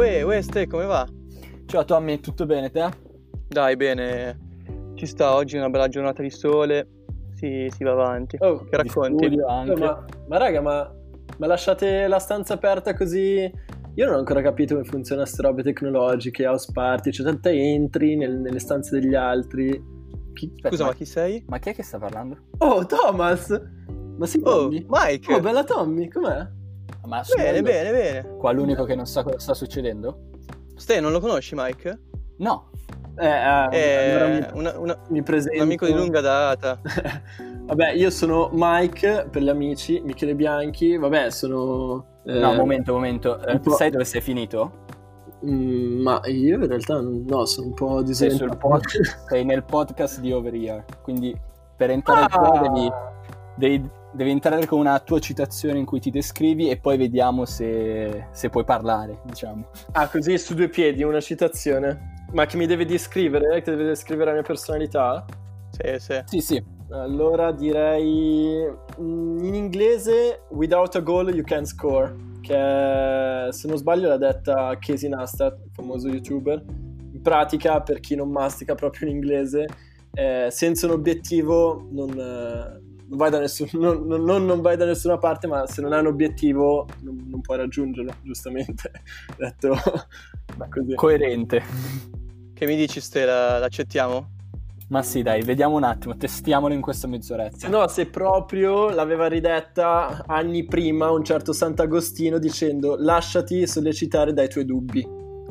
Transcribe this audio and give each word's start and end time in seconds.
Uè, 0.00 0.22
uè, 0.22 0.40
Ste, 0.40 0.66
come 0.66 0.86
va? 0.86 1.06
Ciao 1.66 1.84
Tommy, 1.84 2.20
tutto 2.20 2.46
bene 2.46 2.70
te? 2.70 2.88
Dai, 3.46 3.76
bene. 3.76 4.38
Ci 4.94 5.04
sta 5.04 5.34
oggi 5.34 5.58
una 5.58 5.68
bella 5.68 5.88
giornata 5.88 6.22
di 6.22 6.30
sole. 6.30 6.88
Si, 7.34 7.68
si 7.68 7.84
va 7.84 7.90
avanti. 7.90 8.38
Oh, 8.40 8.64
che 8.64 8.78
racconti? 8.78 9.38
Oh, 9.38 9.76
ma, 9.76 10.02
ma 10.26 10.36
raga, 10.38 10.62
ma, 10.62 10.90
ma 11.36 11.46
lasciate 11.46 12.06
la 12.06 12.18
stanza 12.18 12.54
aperta 12.54 12.94
così? 12.94 13.40
Io 13.96 14.06
non 14.06 14.14
ho 14.14 14.18
ancora 14.20 14.40
capito 14.40 14.72
come 14.72 14.86
funziona 14.86 15.20
queste 15.24 15.42
robe 15.42 15.62
tecnologiche, 15.62 16.46
house 16.46 16.70
party, 16.72 17.10
cioè 17.12 17.38
te 17.38 17.50
entri 17.50 18.16
nel- 18.16 18.38
nelle 18.40 18.58
stanze 18.58 18.98
degli 18.98 19.14
altri. 19.14 19.68
Chi- 20.32 20.46
Aspetta, 20.46 20.68
Scusa, 20.70 20.84
ma, 20.84 20.88
ma 20.88 20.94
chi 20.96 21.04
sei? 21.04 21.44
ma 21.46 21.58
chi 21.58 21.68
è 21.68 21.74
che 21.74 21.82
sta 21.82 21.98
parlando? 21.98 22.38
Oh, 22.56 22.86
Thomas! 22.86 23.50
Ma 24.16 24.24
sei 24.24 24.40
Oh, 24.44 24.60
Tommy? 24.62 24.86
Mike! 24.88 25.30
Oh, 25.30 25.40
bella 25.40 25.62
Tommy, 25.62 26.08
com'è? 26.08 26.58
Ma 27.06 27.22
bene, 27.36 27.62
bene, 27.62 27.90
bene. 27.90 28.36
Qua 28.36 28.52
l'unico 28.52 28.84
che 28.84 28.94
non 28.94 29.06
sa 29.06 29.22
cosa 29.22 29.38
sta 29.38 29.54
succedendo? 29.54 30.28
Ste, 30.76 31.00
non 31.00 31.12
lo 31.12 31.20
conosci, 31.20 31.54
Mike? 31.56 31.98
No. 32.38 32.70
Eh, 33.16 33.26
eh, 33.26 33.68
È 33.70 34.14
allora 34.14 34.26
mi, 34.28 34.58
una- 34.58 34.78
una- 34.78 34.98
mi 35.08 35.22
presento. 35.22 35.56
un 35.58 35.62
amico 35.64 35.86
di 35.86 35.92
lunga 35.92 36.20
data. 36.20 36.80
Vabbè, 37.66 37.90
io 37.92 38.10
sono 38.10 38.48
Mike 38.52 39.28
per 39.30 39.42
gli 39.42 39.48
amici, 39.48 40.00
Michele 40.04 40.34
Bianchi. 40.34 40.96
Vabbè, 40.96 41.30
sono. 41.30 42.20
eh, 42.24 42.38
No, 42.38 42.54
momento, 42.54 42.92
momento. 42.92 43.40
Eh, 43.44 43.60
sai 43.76 43.90
dove 43.90 44.04
sei 44.04 44.20
finito? 44.20 44.86
mm, 45.44 46.00
ma 46.02 46.20
io 46.26 46.56
in 46.56 46.66
realtà 46.66 47.00
no, 47.00 47.44
sono 47.46 47.66
un 47.68 47.74
po' 47.74 48.04
Sei, 48.06 48.14
sul 48.14 48.26
disorientato. 48.48 48.56
pod- 48.68 48.84
sei 49.28 49.44
nel 49.44 49.64
podcast 49.64 50.20
di 50.20 50.32
Over 50.32 50.54
Here. 50.54 50.84
Quindi 51.02 51.38
per 51.76 51.90
entrare 51.90 52.26
Ah! 52.30 52.38
qua 52.38 52.58
devi, 52.60 52.90
devi- 53.56 53.90
devi 54.12 54.30
entrare 54.30 54.66
con 54.66 54.78
una 54.78 54.98
tua 55.00 55.18
citazione 55.18 55.78
in 55.78 55.84
cui 55.84 56.00
ti 56.00 56.10
descrivi 56.10 56.68
e 56.68 56.78
poi 56.78 56.96
vediamo 56.96 57.44
se, 57.44 58.26
se 58.32 58.48
puoi 58.48 58.64
parlare, 58.64 59.20
diciamo. 59.24 59.68
Ah, 59.92 60.08
così 60.08 60.36
su 60.38 60.54
due 60.54 60.68
piedi, 60.68 61.02
una 61.02 61.20
citazione. 61.20 62.18
Ma 62.32 62.46
che 62.46 62.56
mi 62.56 62.66
deve 62.66 62.84
descrivere? 62.84 63.62
Che 63.62 63.70
deve 63.70 63.84
descrivere 63.84 64.26
la 64.26 64.34
mia 64.34 64.42
personalità? 64.42 65.24
Sì, 65.70 65.98
sì. 65.98 66.22
Sì, 66.24 66.40
sì. 66.40 66.64
Allora 66.90 67.52
direi 67.52 68.68
mm, 69.00 69.44
in 69.44 69.54
inglese 69.54 70.42
Without 70.50 70.96
a 70.96 71.00
goal 71.00 71.32
you 71.34 71.44
can 71.44 71.64
score, 71.64 72.14
che 72.40 73.48
se 73.50 73.68
non 73.68 73.76
sbaglio 73.76 74.08
l'ha 74.08 74.16
detta 74.16 74.76
Casey 74.78 75.08
Neistat, 75.08 75.58
il 75.64 75.70
famoso 75.72 76.08
youtuber. 76.08 76.62
In 77.12 77.22
pratica, 77.22 77.80
per 77.80 78.00
chi 78.00 78.14
non 78.14 78.30
mastica 78.30 78.74
proprio 78.74 79.08
in 79.08 79.14
inglese, 79.16 79.66
eh, 80.12 80.48
senza 80.50 80.86
un 80.86 80.92
obiettivo 80.92 81.86
non, 81.90 82.10
eh, 82.10 82.79
non 82.79 82.79
vai 83.10 83.30
da 83.30 83.38
nessun- 83.38 83.68
non- 83.80 84.06
non- 84.06 84.44
non- 84.44 84.60
vai 84.60 84.76
da 84.76 84.84
nessuna 84.84 85.18
parte, 85.18 85.46
ma 85.46 85.66
se 85.66 85.80
non 85.82 85.92
hai 85.92 86.00
un 86.00 86.06
obiettivo 86.06 86.86
non, 87.02 87.26
non 87.28 87.40
puoi 87.40 87.58
raggiungerlo, 87.58 88.12
giustamente. 88.22 88.90
Detto 89.36 89.74
così. 90.68 90.94
Coerente. 90.94 91.62
Che 92.54 92.66
mi 92.66 92.76
dici, 92.76 93.00
Ste, 93.00 93.24
la- 93.24 93.58
l'accettiamo? 93.58 94.38
Ma 94.88 95.02
sì, 95.02 95.22
dai, 95.22 95.42
vediamo 95.42 95.76
un 95.76 95.84
attimo, 95.84 96.16
testiamolo 96.16 96.74
in 96.74 96.80
questa 96.80 97.06
mezz'oretta. 97.06 97.56
Se 97.58 97.68
no, 97.68 97.86
se 97.86 98.06
proprio 98.06 98.90
l'aveva 98.90 99.28
ridetta 99.28 100.24
anni 100.26 100.64
prima 100.64 101.10
un 101.12 101.22
certo 101.22 101.52
Sant'Agostino 101.52 102.38
dicendo 102.38 102.96
lasciati 102.98 103.68
sollecitare 103.68 104.32
dai 104.32 104.48
tuoi 104.48 104.64
dubbi. 104.64 105.06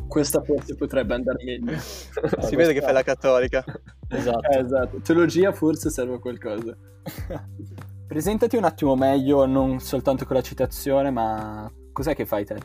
Questa 0.10 0.42
forse 0.42 0.76
potrebbe 0.76 1.14
andare 1.14 1.44
meglio. 1.46 1.78
Si 2.42 2.56
vede 2.56 2.74
che 2.74 2.82
fai 2.82 2.94
la 2.94 3.04
cattolica. 3.04 3.64
Esatto. 4.12 4.50
Eh, 4.50 4.58
esatto. 4.58 5.00
Teologia 5.02 5.52
forse 5.54 5.92
serve 5.92 6.16
a 6.16 6.20
qualcosa. 6.20 6.76
Presentati 8.08 8.56
un 8.56 8.64
attimo 8.64 8.96
meglio, 8.96 9.46
non 9.46 9.80
soltanto 9.80 10.26
con 10.26 10.36
la 10.36 10.42
citazione, 10.42 11.12
ma 11.12 11.72
cos'è 11.92 12.16
che 12.16 12.26
fai 12.26 12.44
te? 12.44 12.58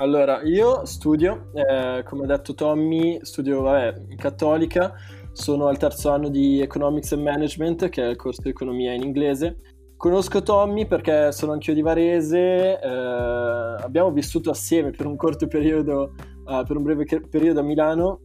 Allora, 0.00 0.42
io 0.42 0.84
studio, 0.86 1.52
eh, 1.54 2.02
come 2.02 2.24
ha 2.24 2.26
detto 2.26 2.54
Tommy, 2.54 3.20
studio 3.22 3.62
vabbè, 3.62 4.00
in 4.08 4.16
cattolica, 4.16 4.92
sono 5.30 5.68
al 5.68 5.78
terzo 5.78 6.10
anno 6.10 6.28
di 6.28 6.60
Economics 6.60 7.12
and 7.12 7.22
Management, 7.22 7.88
che 7.88 8.02
è 8.02 8.08
il 8.08 8.16
corso 8.16 8.42
di 8.42 8.48
economia 8.48 8.92
in 8.92 9.02
inglese. 9.04 9.58
Conosco 9.96 10.42
Tommy 10.42 10.86
perché 10.86 11.30
sono 11.30 11.52
anch'io 11.52 11.74
di 11.74 11.82
Varese, 11.82 12.80
eh, 12.80 12.88
abbiamo 12.88 14.10
vissuto 14.10 14.50
assieme 14.50 14.90
per 14.90 15.06
un 15.06 15.14
corto 15.14 15.46
periodo, 15.46 16.14
eh, 16.50 16.64
per 16.66 16.76
un 16.76 16.82
breve 16.82 17.06
periodo 17.30 17.60
a 17.60 17.62
Milano, 17.62 18.20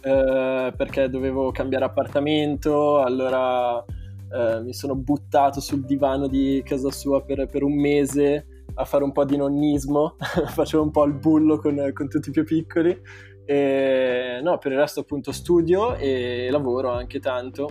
eh, 0.00 0.72
perché 0.74 1.10
dovevo 1.10 1.50
cambiare 1.50 1.84
appartamento, 1.84 3.00
allora 3.00 3.84
eh, 4.32 4.60
mi 4.62 4.72
sono 4.72 4.94
buttato 4.94 5.60
sul 5.60 5.84
divano 5.84 6.26
di 6.26 6.62
casa 6.64 6.90
sua 6.90 7.22
per, 7.22 7.46
per 7.46 7.62
un 7.62 7.78
mese 7.78 8.46
a 8.74 8.84
fare 8.86 9.04
un 9.04 9.12
po' 9.12 9.24
di 9.24 9.36
nonnismo, 9.36 10.16
facevo 10.18 10.82
un 10.82 10.90
po' 10.90 11.04
il 11.04 11.12
bullo 11.12 11.58
con, 11.58 11.90
con 11.92 12.08
tutti 12.08 12.30
i 12.30 12.32
più 12.32 12.44
piccoli. 12.44 12.98
E, 13.44 14.40
no, 14.42 14.58
per 14.58 14.72
il 14.72 14.78
resto 14.78 15.00
appunto 15.00 15.32
studio 15.32 15.96
e 15.96 16.48
lavoro 16.50 16.92
anche 16.92 17.20
tanto. 17.20 17.68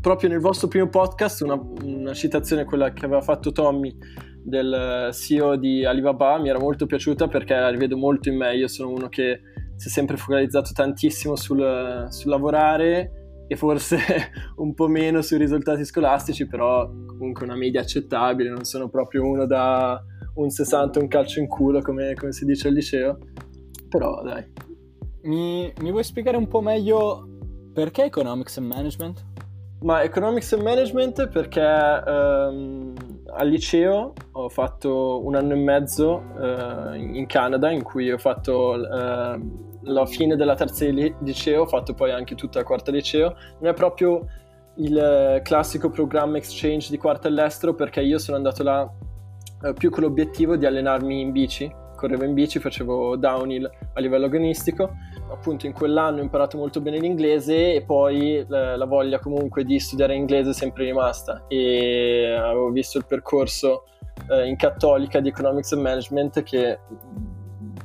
Proprio 0.00 0.30
nel 0.30 0.38
vostro 0.38 0.68
primo 0.68 0.88
podcast 0.88 1.42
una, 1.42 1.60
una 1.82 2.14
citazione, 2.14 2.64
quella 2.64 2.92
che 2.92 3.04
aveva 3.04 3.20
fatto 3.20 3.50
Tommy 3.52 3.94
del 4.42 5.10
CEO 5.12 5.56
di 5.56 5.84
Alibaba, 5.84 6.38
mi 6.38 6.48
era 6.48 6.58
molto 6.58 6.86
piaciuta 6.86 7.28
perché 7.28 7.54
la 7.54 7.70
rivedo 7.70 7.96
molto 7.96 8.28
in 8.28 8.36
me. 8.36 8.54
Io 8.56 8.68
sono 8.68 8.90
uno 8.90 9.08
che 9.08 9.40
si 9.76 9.88
è 9.88 9.90
sempre 9.90 10.16
focalizzato 10.16 10.70
tantissimo 10.72 11.36
sul, 11.36 12.06
sul 12.08 12.30
lavorare 12.30 13.44
e 13.46 13.56
forse 13.56 13.98
un 14.56 14.74
po' 14.74 14.88
meno 14.88 15.22
sui 15.22 15.38
risultati 15.38 15.84
scolastici, 15.84 16.46
però 16.46 16.88
comunque 17.06 17.44
una 17.44 17.56
media 17.56 17.80
accettabile, 17.80 18.50
non 18.50 18.64
sono 18.64 18.88
proprio 18.88 19.24
uno 19.24 19.46
da 19.46 20.00
un 20.34 20.50
60 20.50 21.00
un 21.00 21.08
calcio 21.08 21.40
in 21.40 21.48
culo 21.48 21.80
come, 21.80 22.14
come 22.14 22.32
si 22.32 22.44
dice 22.44 22.68
al 22.68 22.74
liceo, 22.74 23.18
però 23.88 24.22
dai. 24.22 24.44
Mi, 25.22 25.72
mi 25.80 25.90
vuoi 25.90 26.04
spiegare 26.04 26.36
un 26.36 26.46
po' 26.46 26.60
meglio 26.60 27.26
perché 27.72 28.04
Economics 28.04 28.58
and 28.58 28.66
Management? 28.66 29.24
Ma 29.80 30.02
Economics 30.02 30.52
and 30.52 30.62
Management 30.62 31.28
perché 31.28 31.60
ehm, 31.60 32.94
al 33.34 33.48
liceo 33.48 34.14
ho 34.32 34.48
fatto 34.48 35.24
un 35.24 35.34
anno 35.34 35.52
e 35.52 35.56
mezzo 35.56 36.22
eh, 36.40 36.96
in 36.96 37.26
Canada 37.26 37.70
in 37.70 37.82
cui 37.82 38.10
ho 38.10 38.18
fatto 38.18 38.74
ehm, 38.74 39.80
la 39.82 40.06
fine 40.06 40.36
della 40.36 40.54
terza 40.54 40.86
li- 40.86 41.14
liceo, 41.20 41.62
ho 41.62 41.66
fatto 41.66 41.94
poi 41.94 42.10
anche 42.10 42.34
tutta 42.34 42.58
la 42.60 42.64
quarta 42.64 42.90
liceo. 42.90 43.34
Non 43.60 43.70
è 43.70 43.74
proprio 43.74 44.26
il 44.76 44.96
eh, 44.96 45.40
classico 45.42 45.90
programma 45.90 46.36
exchange 46.36 46.88
di 46.90 46.98
quarta 46.98 47.28
all'estero 47.28 47.74
perché 47.74 48.00
io 48.00 48.18
sono 48.18 48.36
andato 48.36 48.62
là 48.62 48.88
eh, 49.64 49.72
più 49.72 49.90
con 49.90 50.04
l'obiettivo 50.04 50.56
di 50.56 50.66
allenarmi 50.66 51.20
in 51.20 51.32
bici. 51.32 51.70
Correvo 51.96 52.24
in 52.24 52.34
bici, 52.34 52.60
facevo 52.60 53.16
downhill 53.16 53.68
a 53.94 54.00
livello 54.00 54.26
agonistico 54.26 54.92
appunto 55.30 55.66
in 55.66 55.72
quell'anno 55.72 56.18
ho 56.18 56.22
imparato 56.22 56.56
molto 56.56 56.80
bene 56.80 56.98
l'inglese 56.98 57.74
e 57.74 57.82
poi 57.82 58.44
la, 58.48 58.76
la 58.76 58.84
voglia 58.84 59.18
comunque 59.18 59.64
di 59.64 59.78
studiare 59.78 60.14
inglese 60.14 60.50
è 60.50 60.54
sempre 60.54 60.84
rimasta. 60.84 61.44
E 61.48 62.34
avevo 62.38 62.70
visto 62.70 62.98
il 62.98 63.06
percorso 63.06 63.84
eh, 64.30 64.46
in 64.46 64.56
cattolica 64.56 65.20
di 65.20 65.28
Economics 65.28 65.72
and 65.72 65.82
Management 65.82 66.42
che 66.42 66.78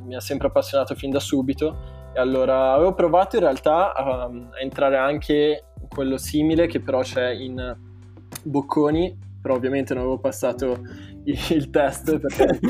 mi 0.03 0.15
ha 0.15 0.19
sempre 0.19 0.47
appassionato 0.47 0.95
fin 0.95 1.11
da 1.11 1.19
subito. 1.19 2.01
E 2.13 2.19
allora 2.19 2.73
avevo 2.73 2.93
provato 2.93 3.35
in 3.35 3.41
realtà 3.41 3.93
a, 3.93 4.23
a 4.23 4.31
entrare 4.61 4.97
anche 4.97 5.63
in 5.81 5.87
quello 5.87 6.17
simile 6.17 6.67
che 6.67 6.79
però 6.79 7.01
c'è 7.01 7.31
in 7.31 7.75
Bocconi 8.43 9.31
però 9.43 9.55
ovviamente 9.55 9.93
non 9.93 10.03
avevo 10.03 10.19
passato 10.19 10.79
il, 11.25 11.37
il 11.49 11.69
test 11.69 12.17
perché 12.17 12.59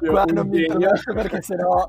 no, 0.00 0.24
non 0.26 0.46
mi 0.46 0.66
perché 1.14 1.40
sennò 1.40 1.86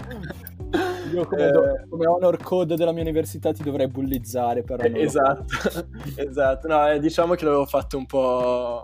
io 1.11 1.25
come, 1.25 1.47
Eh, 1.47 1.51
do- 1.51 1.85
come 1.89 2.05
honor 2.07 2.37
code 2.37 2.75
della 2.75 2.91
mia 2.91 3.01
università 3.03 3.51
ti 3.51 3.63
dovrei 3.63 3.87
bullizzare 3.87 4.63
però 4.63 4.87
lo- 4.87 4.95
Esatto, 4.95 5.45
esatto. 6.15 6.67
No, 6.67 6.87
eh, 6.89 6.99
diciamo 6.99 7.33
che 7.35 7.45
l'avevo 7.45 7.65
fatto 7.65 7.97
un 7.97 8.05
po' 8.05 8.83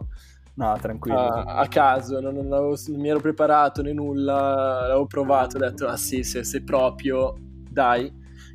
No, 0.55 0.75
tranquillo. 0.81 1.17
a, 1.19 1.57
a 1.57 1.67
caso, 1.67 2.19
non, 2.19 2.33
non 2.33 2.51
avevo- 2.51 2.77
non 2.87 2.99
mi 2.99 3.09
ero 3.09 3.19
preparato 3.19 3.81
né 3.81 3.93
nulla, 3.93 4.87
l'avevo 4.87 5.05
provato, 5.05 5.57
ho 5.57 5.59
detto, 5.59 5.87
ah 5.87 5.97
sì, 5.97 6.23
se, 6.23 6.43
se 6.43 6.63
proprio, 6.63 7.35
dai. 7.69 8.11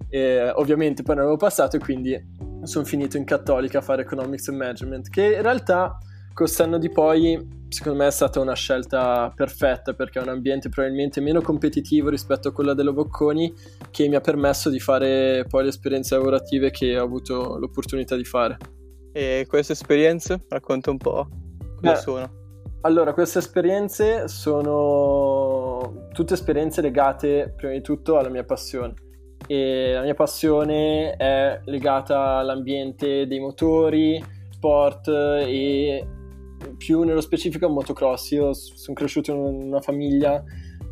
E, 0.08 0.50
ovviamente 0.56 1.02
poi 1.02 1.14
non 1.14 1.24
avevo 1.24 1.38
passato 1.38 1.76
e 1.76 1.78
quindi 1.78 2.20
sono 2.64 2.84
finito 2.84 3.16
in 3.16 3.24
cattolica 3.24 3.78
a 3.78 3.82
fare 3.82 4.02
Economics 4.02 4.48
and 4.48 4.58
Management, 4.58 5.08
che 5.10 5.34
in 5.36 5.42
realtà 5.42 5.96
col 6.32 6.48
senno 6.48 6.78
di 6.78 6.88
poi 6.88 7.60
secondo 7.68 7.98
me 7.98 8.06
è 8.06 8.10
stata 8.10 8.38
una 8.38 8.54
scelta 8.54 9.32
perfetta 9.34 9.94
perché 9.94 10.18
è 10.18 10.22
un 10.22 10.28
ambiente 10.28 10.68
probabilmente 10.68 11.20
meno 11.20 11.40
competitivo 11.40 12.10
rispetto 12.10 12.48
a 12.48 12.52
quello 12.52 12.74
dello 12.74 12.92
Bocconi 12.92 13.52
che 13.90 14.08
mi 14.08 14.14
ha 14.14 14.20
permesso 14.20 14.68
di 14.68 14.78
fare 14.78 15.46
poi 15.48 15.62
le 15.62 15.68
esperienze 15.70 16.14
lavorative 16.16 16.70
che 16.70 16.98
ho 16.98 17.04
avuto 17.04 17.56
l'opportunità 17.58 18.14
di 18.16 18.24
fare. 18.24 18.58
E 19.12 19.46
queste 19.48 19.72
esperienze? 19.72 20.44
Racconta 20.48 20.90
un 20.90 20.98
po' 20.98 21.28
cosa 21.76 21.92
Beh, 21.92 21.96
sono. 21.96 22.40
Allora, 22.84 23.12
queste 23.12 23.38
esperienze 23.38 24.26
sono 24.26 26.08
tutte 26.12 26.34
esperienze 26.34 26.80
legate 26.80 27.52
prima 27.56 27.72
di 27.72 27.80
tutto 27.80 28.18
alla 28.18 28.28
mia 28.28 28.44
passione. 28.44 28.94
E 29.46 29.92
la 29.92 30.02
mia 30.02 30.14
passione 30.14 31.14
è 31.16 31.60
legata 31.64 32.36
all'ambiente 32.36 33.26
dei 33.26 33.38
motori, 33.38 34.22
sport 34.50 35.08
e 35.08 36.06
più 36.76 37.02
nello 37.02 37.20
specifico 37.20 37.68
motocross. 37.68 38.30
Io 38.32 38.52
sono 38.52 38.94
cresciuto 38.94 39.32
in 39.32 39.38
una 39.38 39.80
famiglia 39.80 40.42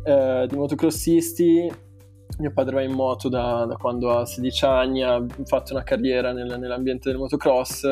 eh, 0.03 0.45
di 0.47 0.55
motocrossisti, 0.55 1.89
Mio 2.37 2.51
padre 2.53 2.75
va 2.75 2.81
in 2.81 2.93
moto 2.93 3.29
da, 3.29 3.65
da 3.65 3.75
quando 3.75 4.17
ha 4.17 4.25
16 4.25 4.65
anni, 4.65 5.03
ha 5.03 5.23
fatto 5.45 5.73
una 5.73 5.83
carriera 5.83 6.31
nel, 6.31 6.57
nell'ambiente 6.59 7.09
del 7.09 7.19
motocross. 7.19 7.83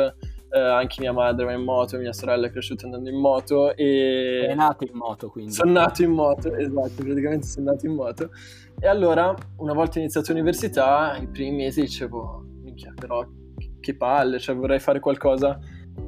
Eh, 0.51 0.59
anche 0.59 0.95
mia 1.01 1.11
madre 1.11 1.45
va 1.45 1.51
in 1.51 1.61
moto, 1.61 1.99
mia 1.99 2.11
sorella 2.11 2.47
è 2.47 2.49
cresciuta 2.49 2.85
andando 2.85 3.09
in 3.09 3.19
moto. 3.19 3.75
E... 3.75 4.47
È 4.49 4.55
nato 4.55 4.85
in 4.85 4.95
moto 4.95 5.29
quindi. 5.29 5.51
Sono 5.51 5.71
nato 5.71 6.01
in 6.01 6.11
moto, 6.11 6.55
esatto, 6.55 7.03
praticamente 7.03 7.45
sono 7.45 7.71
nato 7.71 7.85
in 7.85 7.93
moto. 7.93 8.31
E 8.79 8.87
allora, 8.87 9.35
una 9.57 9.73
volta 9.73 9.99
iniziato 9.99 10.31
l'università, 10.31 11.15
i 11.21 11.27
primi 11.27 11.57
mesi 11.57 11.81
dicevo, 11.81 12.43
minchia, 12.63 12.93
però 12.95 13.23
che 13.79 13.95
palle, 13.95 14.39
cioè 14.39 14.55
vorrei 14.55 14.79
fare 14.79 14.99
qualcosa 14.99 15.59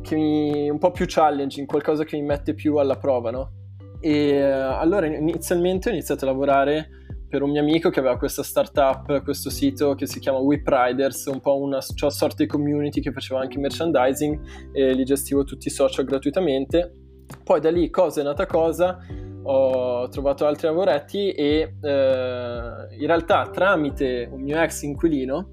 che 0.02 0.16
mi, 0.16 0.70
un 0.70 0.78
po' 0.78 0.92
più 0.92 1.06
challenging, 1.08 1.68
qualcosa 1.68 2.04
che 2.04 2.18
mi 2.18 2.26
mette 2.26 2.54
più 2.54 2.76
alla 2.78 2.98
prova, 2.98 3.32
no? 3.32 3.52
E 4.00 4.12
eh, 4.12 4.42
allora 4.42 5.06
inizialmente 5.06 5.90
ho 5.90 5.92
iniziato 5.92 6.26
a 6.26 6.30
lavorare 6.30 6.90
per 7.32 7.44
un 7.44 7.52
mio 7.52 7.62
amico 7.62 7.90
che 7.90 8.00
aveva 8.00 8.18
questa 8.18 8.44
startup, 8.44 9.24
questo 9.24 9.50
sito 9.50 9.96
che 9.96 10.06
si 10.06 10.20
chiama 10.20 10.40
Whip 10.40 10.68
Riders, 10.68 11.26
un 11.28 11.40
po' 11.40 11.62
una 11.62 11.80
cioè, 11.80 12.12
sorta 12.12 12.44
di 12.44 12.46
community 12.46 13.00
che 13.00 13.14
faceva 13.14 13.40
anche 13.40 13.58
merchandising 13.58 14.40
e 14.74 14.94
li 14.94 15.06
gestivo 15.06 15.46
tutti 15.46 15.68
i 15.68 15.72
social 15.72 16.04
gratuitamente. 16.04 16.94
Poi 17.42 17.62
da 17.62 17.72
lì 17.72 17.90
cosa 17.90 18.20
è 18.20 18.24
nata 18.26 18.46
cosa, 18.46 18.98
ho 19.44 20.10
trovato 20.10 20.46
altri 20.46 20.68
lavoretti 20.68 21.32
e 21.32 21.76
eh, 21.82 22.88
in 22.98 23.08
realtà 23.08 23.50
tramite 23.50 24.28
un 24.30 24.42
mio 24.42 24.62
ex 24.62 24.82
inquilino 24.82 25.52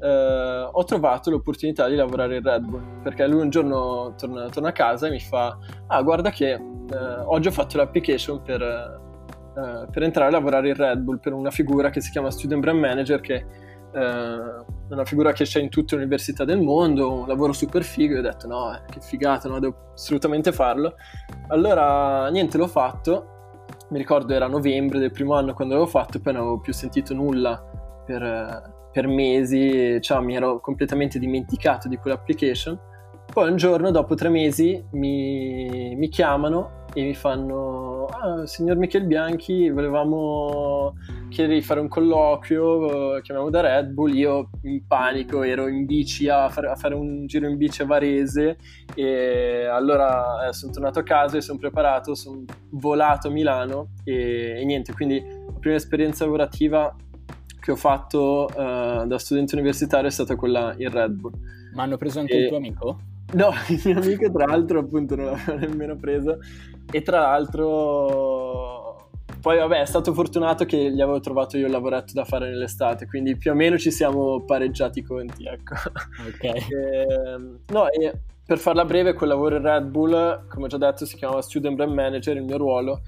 eh, 0.00 0.68
ho 0.72 0.84
trovato 0.84 1.30
l'opportunità 1.30 1.86
di 1.88 1.94
lavorare 1.94 2.36
in 2.36 2.42
Red 2.42 2.64
Bull 2.64 3.02
perché 3.02 3.26
lui 3.26 3.42
un 3.42 3.50
giorno 3.50 4.14
torna, 4.16 4.48
torna 4.48 4.70
a 4.70 4.72
casa 4.72 5.06
e 5.06 5.10
mi 5.10 5.20
fa 5.20 5.56
ah 5.86 6.02
guarda 6.02 6.30
che 6.30 6.52
eh, 6.52 6.96
oggi 7.24 7.48
ho 7.48 7.52
fatto 7.52 7.76
l'application 7.76 8.40
per, 8.42 8.62
eh, 8.62 9.86
per, 9.90 10.02
entrare 10.02 10.28
a 10.28 10.32
lavorare 10.32 10.68
in 10.68 10.74
Red 10.74 11.00
Bull 11.00 11.18
per 11.18 11.34
una 11.34 11.50
figura 11.50 11.90
che 11.90 12.00
si 12.00 12.10
chiama 12.10 12.30
Student 12.30 12.62
Brand 12.62 12.78
Manager 12.78 13.20
che 13.20 13.34
eh, 13.34 14.00
è 14.00 14.92
una 14.92 15.04
figura 15.04 15.32
che 15.32 15.44
c'è 15.44 15.60
in 15.60 15.68
tutte 15.68 15.96
le 15.96 16.02
università 16.02 16.44
del 16.44 16.60
mondo 16.60 17.12
un 17.12 17.28
lavoro 17.28 17.52
super 17.52 17.82
figo 17.82 18.14
e 18.14 18.18
ho 18.18 18.22
detto 18.22 18.46
no 18.46 18.80
che 18.88 19.00
figata 19.00 19.48
no? 19.48 19.58
devo 19.58 19.92
assolutamente 19.92 20.50
farlo 20.50 20.94
allora 21.48 22.28
niente 22.30 22.56
l'ho 22.56 22.68
fatto 22.68 23.64
mi 23.90 23.98
ricordo 23.98 24.32
era 24.32 24.46
novembre 24.46 24.98
del 24.98 25.10
primo 25.10 25.34
anno 25.34 25.52
quando 25.52 25.74
l'avevo 25.74 25.90
fatto 25.90 26.16
e 26.16 26.20
poi 26.20 26.32
non 26.32 26.42
avevo 26.42 26.60
più 26.60 26.72
sentito 26.72 27.12
nulla 27.12 27.62
per 28.06 28.78
per 28.92 29.06
mesi, 29.06 30.00
cioè, 30.00 30.20
mi 30.20 30.34
ero 30.34 30.60
completamente 30.60 31.18
dimenticato 31.18 31.88
di 31.88 31.96
quell'application. 31.96 32.78
Poi 33.32 33.50
un 33.50 33.56
giorno, 33.56 33.90
dopo 33.90 34.14
tre 34.14 34.28
mesi, 34.28 34.82
mi, 34.92 35.94
mi 35.96 36.08
chiamano 36.08 36.78
e 36.92 37.02
mi 37.02 37.14
fanno 37.14 38.06
ah, 38.06 38.46
signor 38.46 38.76
Michel 38.76 39.04
Bianchi 39.04 39.68
volevamo 39.70 40.94
chiedere 41.28 41.58
di 41.58 41.64
fare 41.64 41.80
un 41.80 41.88
colloquio 41.88 43.20
chiamiamo 43.20 43.50
da 43.50 43.60
Red 43.60 43.90
Bull 43.90 44.14
io 44.14 44.50
in 44.62 44.86
panico 44.86 45.42
ero 45.42 45.68
in 45.68 45.84
bici 45.84 46.28
a 46.28 46.48
fare, 46.48 46.68
a 46.68 46.74
fare 46.74 46.94
un 46.94 47.26
giro 47.26 47.48
in 47.48 47.56
bici 47.56 47.82
a 47.82 47.86
Varese 47.86 48.56
e 48.94 49.66
allora 49.66 50.48
eh, 50.48 50.52
sono 50.52 50.72
tornato 50.72 50.98
a 50.98 51.04
casa 51.04 51.36
e 51.36 51.40
sono 51.40 51.58
preparato 51.58 52.14
sono 52.14 52.44
volato 52.70 53.28
a 53.28 53.30
Milano 53.30 53.90
e, 54.04 54.56
e 54.58 54.64
niente 54.64 54.92
quindi 54.92 55.22
la 55.24 55.58
prima 55.58 55.76
esperienza 55.76 56.24
lavorativa 56.24 56.94
che 57.60 57.70
ho 57.70 57.76
fatto 57.76 58.48
uh, 58.50 59.06
da 59.06 59.18
studente 59.18 59.54
universitario 59.54 60.08
è 60.08 60.10
stata 60.10 60.34
quella 60.34 60.74
in 60.78 60.90
Red 60.90 61.12
Bull. 61.12 61.32
Ma 61.74 61.84
hanno 61.84 61.96
preso 61.96 62.18
anche 62.20 62.32
e... 62.32 62.40
il 62.42 62.48
tuo 62.48 62.56
amico? 62.56 62.98
No, 63.32 63.50
il 63.68 63.80
mio 63.84 63.98
amico 63.98 64.30
tra 64.32 64.46
l'altro 64.46 64.80
appunto 64.80 65.14
non 65.14 65.26
l'aveva 65.26 65.54
nemmeno 65.54 65.96
preso 65.96 66.38
e 66.90 67.02
tra 67.02 67.20
l'altro 67.20 69.08
poi 69.40 69.58
vabbè 69.58 69.80
è 69.80 69.86
stato 69.86 70.12
fortunato 70.12 70.64
che 70.64 70.90
gli 70.90 71.00
avevo 71.00 71.20
trovato 71.20 71.56
io 71.56 71.66
il 71.66 71.72
lavoretto 71.72 72.12
da 72.12 72.24
fare 72.24 72.48
nell'estate 72.48 73.06
quindi 73.06 73.36
più 73.36 73.52
o 73.52 73.54
meno 73.54 73.78
ci 73.78 73.90
siamo 73.90 74.42
pareggiati 74.44 74.98
i 74.98 75.02
conti 75.02 75.46
ecco 75.46 75.74
ok 76.26 76.42
e, 76.44 76.66
ehm, 76.68 77.60
no 77.68 77.88
e 77.88 78.12
per 78.44 78.58
farla 78.58 78.84
breve 78.84 79.14
quel 79.14 79.30
lavoro 79.30 79.56
in 79.56 79.62
Red 79.62 79.84
Bull 79.84 80.46
come 80.48 80.64
ho 80.64 80.68
già 80.68 80.76
detto 80.76 81.06
si 81.06 81.16
chiamava 81.16 81.40
Student 81.40 81.76
Brand 81.76 81.92
Manager 81.92 82.36
il 82.36 82.42
mio 82.42 82.56
ruolo 82.58 83.00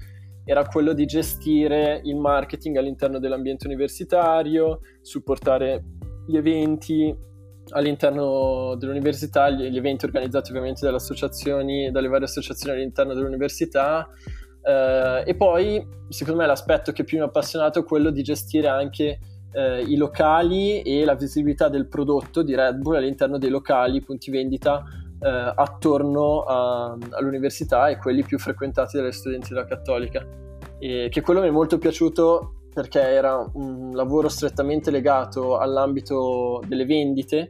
era 0.45 0.65
quello 0.65 0.93
di 0.93 1.05
gestire 1.05 2.01
il 2.03 2.15
marketing 2.15 2.77
all'interno 2.77 3.19
dell'ambiente 3.19 3.65
universitario, 3.65 4.81
supportare 5.01 5.83
gli 6.27 6.37
eventi 6.37 7.15
all'interno 7.69 8.75
dell'università, 8.75 9.49
gli, 9.49 9.77
eventi 9.77 10.05
organizzati 10.05 10.51
ovviamente 10.51 10.81
dalle 10.83 10.97
associazioni, 10.97 11.91
dalle 11.91 12.09
varie 12.09 12.25
associazioni 12.25 12.75
all'interno 12.77 13.13
dell'università. 13.13 14.07
Eh, 14.61 15.23
e 15.25 15.35
poi, 15.35 15.85
secondo 16.09 16.41
me, 16.41 16.47
l'aspetto 16.47 16.91
che 16.91 17.03
più 17.03 17.17
mi 17.17 17.23
ha 17.23 17.27
appassionato 17.27 17.79
è 17.79 17.83
quello 17.83 18.09
di 18.09 18.21
gestire 18.21 18.67
anche 18.67 19.19
eh, 19.53 19.81
i 19.81 19.95
locali 19.95 20.81
e 20.81 21.05
la 21.05 21.15
visibilità 21.15 21.69
del 21.69 21.87
prodotto 21.87 22.41
di 22.41 22.55
Red 22.55 22.77
Bull 22.77 22.95
all'interno 22.95 23.37
dei 23.37 23.49
locali, 23.49 24.01
punti 24.01 24.29
vendita 24.29 24.83
eh, 25.23 25.53
attorno 25.55 26.41
a, 26.41 26.97
all'università 27.11 27.87
e 27.87 27.97
quelli 27.97 28.23
più 28.23 28.37
frequentati 28.37 28.97
dagli 28.97 29.11
studenti 29.11 29.49
della 29.49 29.65
Cattolica. 29.65 30.25
E 30.79 31.07
che 31.09 31.21
quello 31.21 31.39
mi 31.39 31.47
è 31.47 31.51
molto 31.51 31.77
piaciuto 31.77 32.55
perché 32.73 32.99
era 32.99 33.49
un 33.53 33.91
lavoro 33.93 34.27
strettamente 34.27 34.91
legato 34.91 35.57
all'ambito 35.57 36.61
delle 36.67 36.85
vendite 36.85 37.49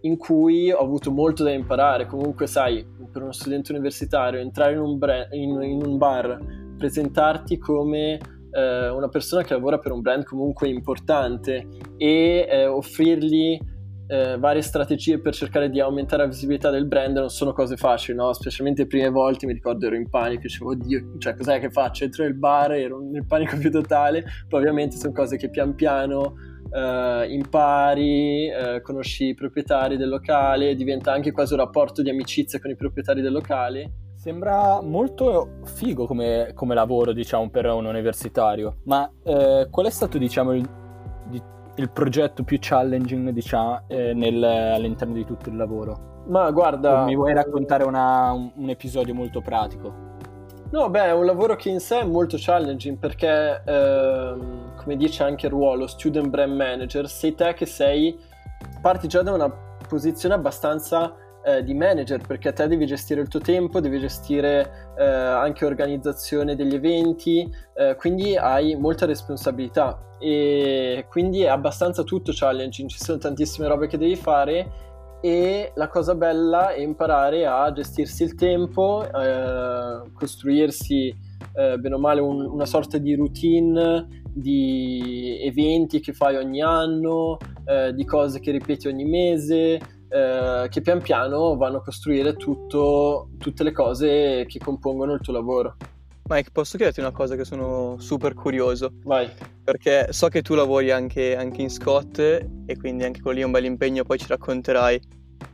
in 0.00 0.16
cui 0.16 0.72
ho 0.72 0.78
avuto 0.78 1.10
molto 1.12 1.44
da 1.44 1.52
imparare. 1.52 2.06
Comunque, 2.06 2.46
sai, 2.46 2.84
per 3.12 3.22
uno 3.22 3.32
studente 3.32 3.72
universitario, 3.72 4.40
entrare 4.40 4.72
in 4.72 4.80
un, 4.80 4.98
brand, 4.98 5.32
in, 5.32 5.62
in 5.62 5.84
un 5.84 5.96
bar, 5.96 6.38
presentarti 6.76 7.58
come 7.58 8.18
eh, 8.50 8.88
una 8.88 9.08
persona 9.08 9.42
che 9.42 9.54
lavora 9.54 9.78
per 9.78 9.92
un 9.92 10.00
brand 10.00 10.24
comunque 10.24 10.68
importante 10.68 11.66
e 11.96 12.46
eh, 12.48 12.66
offrirgli 12.66 13.58
eh, 14.06 14.36
varie 14.38 14.62
strategie 14.62 15.20
per 15.20 15.34
cercare 15.34 15.70
di 15.70 15.80
aumentare 15.80 16.22
la 16.22 16.28
visibilità 16.28 16.70
del 16.70 16.86
brand 16.86 17.16
non 17.16 17.30
sono 17.30 17.52
cose 17.52 17.76
facili, 17.76 18.16
no? 18.16 18.32
Specialmente 18.32 18.82
le 18.82 18.88
prime 18.88 19.08
volte 19.10 19.46
mi 19.46 19.52
ricordo 19.52 19.86
ero 19.86 19.96
in 19.96 20.08
panico, 20.08 20.42
dicevo 20.42 20.70
oddio, 20.70 21.18
cioè 21.18 21.34
cos'è 21.34 21.60
che 21.60 21.70
faccio? 21.70 22.04
Entro 22.04 22.24
nel 22.24 22.34
bar, 22.34 22.72
ero 22.72 23.00
nel 23.00 23.26
panico 23.26 23.56
più 23.56 23.70
totale, 23.70 24.24
poi 24.48 24.60
ovviamente 24.60 24.96
sono 24.96 25.12
cose 25.12 25.36
che 25.36 25.50
pian 25.50 25.74
piano 25.74 26.34
eh, 26.70 27.26
impari, 27.30 28.48
eh, 28.48 28.80
conosci 28.82 29.28
i 29.28 29.34
proprietari 29.34 29.96
del 29.96 30.08
locale, 30.08 30.74
diventa 30.74 31.12
anche 31.12 31.32
quasi 31.32 31.54
un 31.54 31.60
rapporto 31.60 32.02
di 32.02 32.10
amicizia 32.10 32.60
con 32.60 32.70
i 32.70 32.76
proprietari 32.76 33.20
del 33.20 33.32
locale. 33.32 33.92
Sembra 34.16 34.80
molto 34.80 35.58
figo 35.64 36.06
come, 36.06 36.52
come 36.54 36.74
lavoro, 36.74 37.12
diciamo, 37.12 37.50
per 37.50 37.66
un 37.66 37.86
universitario, 37.86 38.76
ma 38.84 39.10
eh, 39.24 39.66
qual 39.68 39.86
è 39.86 39.90
stato, 39.90 40.16
diciamo, 40.16 40.52
il 40.52 40.68
il 41.76 41.90
progetto 41.90 42.42
più 42.42 42.58
challenging, 42.60 43.30
diciamo, 43.30 43.82
eh, 43.86 44.12
nel, 44.14 44.42
all'interno 44.42 45.14
di 45.14 45.24
tutto 45.24 45.48
il 45.48 45.56
lavoro? 45.56 46.24
Ma 46.26 46.50
guarda... 46.50 47.02
O 47.02 47.04
mi 47.04 47.16
vuoi 47.16 47.32
raccontare 47.32 47.84
una, 47.84 48.32
un, 48.32 48.50
un, 48.54 48.68
episodio 48.68 49.14
molto 49.14 49.40
pratico? 49.40 50.10
No, 50.70 50.88
beh, 50.88 51.06
è 51.06 51.12
un 51.12 51.26
lavoro 51.26 51.56
che 51.56 51.68
in 51.68 51.80
sé 51.80 52.00
è 52.00 52.04
molto 52.04 52.36
challenging 52.38 52.98
perché, 52.98 53.62
ehm, 53.64 54.74
come 54.76 54.96
dice 54.96 55.22
anche 55.22 55.46
il 55.46 55.52
ruolo, 55.52 55.86
student 55.86 56.28
brand 56.28 56.54
manager, 56.54 57.08
sei 57.08 57.34
te 57.34 57.52
che 57.54 57.66
sei, 57.66 58.18
parti 58.80 59.08
già 59.08 59.22
da 59.22 59.32
una 59.32 59.50
posizione 59.88 60.34
abbastanza 60.34 61.14
eh, 61.44 61.62
di 61.62 61.74
manager 61.74 62.24
perché 62.26 62.52
te 62.52 62.66
devi 62.68 62.86
gestire 62.86 63.20
il 63.20 63.28
tuo 63.28 63.40
tempo, 63.40 63.80
devi 63.80 63.98
gestire 63.98 64.92
eh, 64.96 65.04
anche 65.04 65.64
organizzazione 65.64 66.54
degli 66.54 66.74
eventi, 66.74 67.50
eh, 67.74 67.96
quindi 67.96 68.36
hai 68.36 68.76
molta 68.76 69.06
responsabilità. 69.06 70.16
E 70.18 71.06
quindi 71.08 71.42
è 71.42 71.48
abbastanza 71.48 72.04
tutto 72.04 72.30
challenging, 72.32 72.88
ci 72.88 72.98
sono 72.98 73.18
tantissime 73.18 73.66
robe 73.66 73.88
che 73.88 73.98
devi 73.98 74.14
fare 74.14 74.90
e 75.20 75.72
la 75.76 75.88
cosa 75.88 76.14
bella 76.16 76.70
è 76.74 76.80
imparare 76.80 77.46
a 77.46 77.70
gestirsi 77.72 78.24
il 78.24 78.34
tempo, 78.34 79.04
eh, 79.04 80.10
costruirsi 80.12 81.14
eh, 81.54 81.78
bene 81.78 81.94
o 81.94 81.98
male 81.98 82.20
un, 82.20 82.40
una 82.40 82.66
sorta 82.66 82.98
di 82.98 83.14
routine 83.14 84.22
di 84.34 85.38
eventi 85.42 86.00
che 86.00 86.12
fai 86.12 86.36
ogni 86.36 86.62
anno, 86.62 87.36
eh, 87.64 87.92
di 87.94 88.04
cose 88.04 88.40
che 88.40 88.50
ripeti 88.50 88.88
ogni 88.88 89.04
mese, 89.04 89.78
eh, 90.12 90.68
che 90.68 90.80
pian 90.82 91.00
piano 91.00 91.56
vanno 91.56 91.78
a 91.78 91.82
costruire 91.82 92.34
tutto, 92.34 93.30
tutte 93.38 93.62
le 93.62 93.72
cose 93.72 94.44
che 94.46 94.58
compongono 94.58 95.14
il 95.14 95.20
tuo 95.20 95.32
lavoro. 95.32 95.76
Mike, 96.28 96.50
posso 96.52 96.76
chiederti 96.76 97.00
una 97.00 97.10
cosa 97.10 97.34
che 97.34 97.44
sono 97.44 97.96
super 97.98 98.34
curioso? 98.34 98.92
Vai. 99.04 99.28
Perché 99.64 100.12
so 100.12 100.28
che 100.28 100.42
tu 100.42 100.54
lavori 100.54 100.90
anche, 100.90 101.34
anche 101.36 101.62
in 101.62 101.70
Scott 101.70 102.18
e 102.18 102.76
quindi 102.78 103.04
anche 103.04 103.20
quello 103.20 103.36
lì 103.36 103.42
è 103.42 103.46
un 103.46 103.50
bel 103.50 103.64
impegno, 103.64 104.04
poi 104.04 104.18
ci 104.18 104.26
racconterai. 104.28 105.00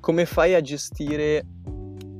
Come 0.00 0.26
fai 0.26 0.54
a 0.54 0.60
gestire 0.60 1.44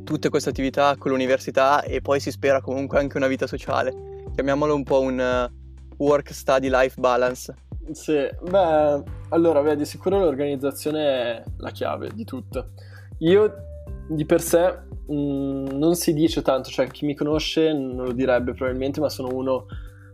tutte 0.04 0.28
queste 0.30 0.49
attività 0.49 0.97
con 0.97 1.11
l'università 1.11 1.83
e 1.83 2.00
poi 2.00 2.21
si 2.21 2.30
spera 2.30 2.61
comunque 2.61 2.99
anche 2.99 3.16
una 3.16 3.26
vita 3.26 3.47
sociale? 3.47 4.23
Chiamiamolo 4.35 4.75
un 4.75 4.83
po' 4.83 5.00
un 5.00 5.18
uh, 5.50 5.95
work-study-life 6.02 6.99
balance. 6.99 7.54
Sì, 7.92 8.26
beh, 8.42 9.02
allora, 9.30 9.62
beh, 9.62 9.76
di 9.76 9.85
sicuro 9.85 10.18
l'organizzazione 10.18 11.04
è 11.04 11.42
la 11.58 11.70
chiave 11.70 12.11
di 12.14 12.25
tutto. 12.25 12.70
Io 13.18 13.52
di 14.08 14.25
per 14.25 14.40
sé 14.40 14.78
mh, 15.06 15.14
mm, 15.14 15.66
non 15.73 15.94
si 15.94 16.12
dice 16.14 16.42
tanto, 16.42 16.70
cioè 16.70 16.87
chi 16.88 17.04
mi 17.04 17.14
conosce 17.14 17.73
non 17.73 18.06
lo 18.06 18.12
direbbe 18.12 18.54
probabilmente, 18.54 19.00
ma 19.00 19.08
sono 19.08 19.28
uno 19.35 19.66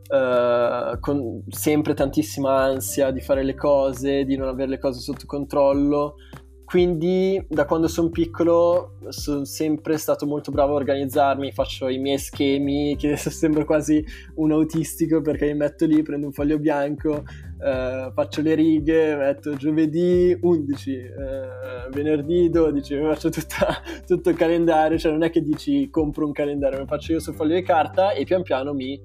uh, 0.09 0.99
con 0.99 1.43
sempre 1.49 1.95
tantissima 1.95 2.63
ansia 2.63 3.11
di 3.11 3.21
fare 3.21 3.45
le 3.45 3.55
cose, 3.55 4.25
di 4.25 4.37
non 4.37 4.49
avere 4.49 4.71
le 4.71 4.79
cose 4.79 5.01
sotto 5.01 5.27
controllo. 5.27 6.17
Quindi 6.65 7.45
da 7.49 7.67
quando 7.67 7.89
sono 7.89 8.09
piccolo 8.09 8.95
sono 9.09 9.45
sempre 9.45 9.99
stato 9.99 10.27
molto 10.27 10.51
bravo 10.51 10.73
a 10.73 10.77
organizzarmi, 10.77 11.53
faccio 11.53 11.89
i 11.89 11.99
miei 11.99 12.19
schemi, 12.19 12.97
che 12.99 13.17
sembra 13.17 13.65
quasi 13.65 14.05
un 14.37 14.51
autistico 14.53 15.21
perché 15.21 15.47
mi 15.47 15.55
metto 15.55 15.85
lì, 15.85 16.03
prendo 16.03 16.27
un 16.27 16.33
foglio 16.33 16.59
bianco, 16.59 17.23
eh, 17.63 18.11
faccio 18.15 18.41
le 18.41 18.55
righe, 18.55 19.15
metto 19.15 19.55
giovedì 19.57 20.37
11, 20.41 20.95
eh, 20.95 21.11
venerdì 21.91 22.49
12, 22.49 22.99
faccio 22.99 23.29
tutta, 23.29 23.83
tutto 24.07 24.31
il 24.31 24.37
calendario, 24.37 24.99
cioè 24.99 25.13
non 25.13 25.23
è 25.23 25.31
che 25.31 25.43
dici 25.43 25.91
compro 25.91 26.25
un 26.25 26.33
calendario, 26.33 26.79
lo 26.79 26.87
faccio 26.87 27.13
io 27.13 27.21
sul 27.21 27.35
foglio 27.35 27.55
di 27.55 27.63
carta 27.63 28.13
e 28.13 28.25
pian 28.25 28.43
piano 28.43 28.73
mi 28.73 29.01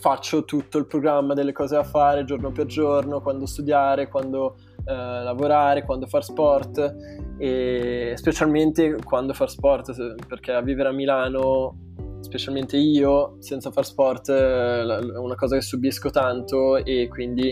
faccio 0.00 0.44
tutto 0.44 0.78
il 0.78 0.86
programma 0.86 1.34
delle 1.34 1.52
cose 1.52 1.76
da 1.76 1.84
fare 1.84 2.24
giorno 2.24 2.50
per 2.50 2.66
giorno, 2.66 3.20
quando 3.20 3.46
studiare, 3.46 4.08
quando 4.08 4.56
eh, 4.84 4.92
lavorare, 4.92 5.84
quando 5.84 6.06
far 6.06 6.24
sport 6.24 6.94
e 7.38 8.12
specialmente 8.16 8.96
quando 9.02 9.32
far 9.32 9.50
sport 9.50 10.26
perché 10.26 10.52
a 10.52 10.60
vivere 10.60 10.90
a 10.90 10.92
Milano 10.92 11.88
specialmente 12.20 12.76
io 12.76 13.36
senza 13.38 13.70
far 13.70 13.86
sport 13.86 14.28
eh, 14.28 14.82
è 14.82 15.18
una 15.18 15.36
cosa 15.36 15.56
che 15.56 15.62
subisco 15.62 16.10
tanto 16.10 16.76
e 16.76 17.08
quindi 17.08 17.48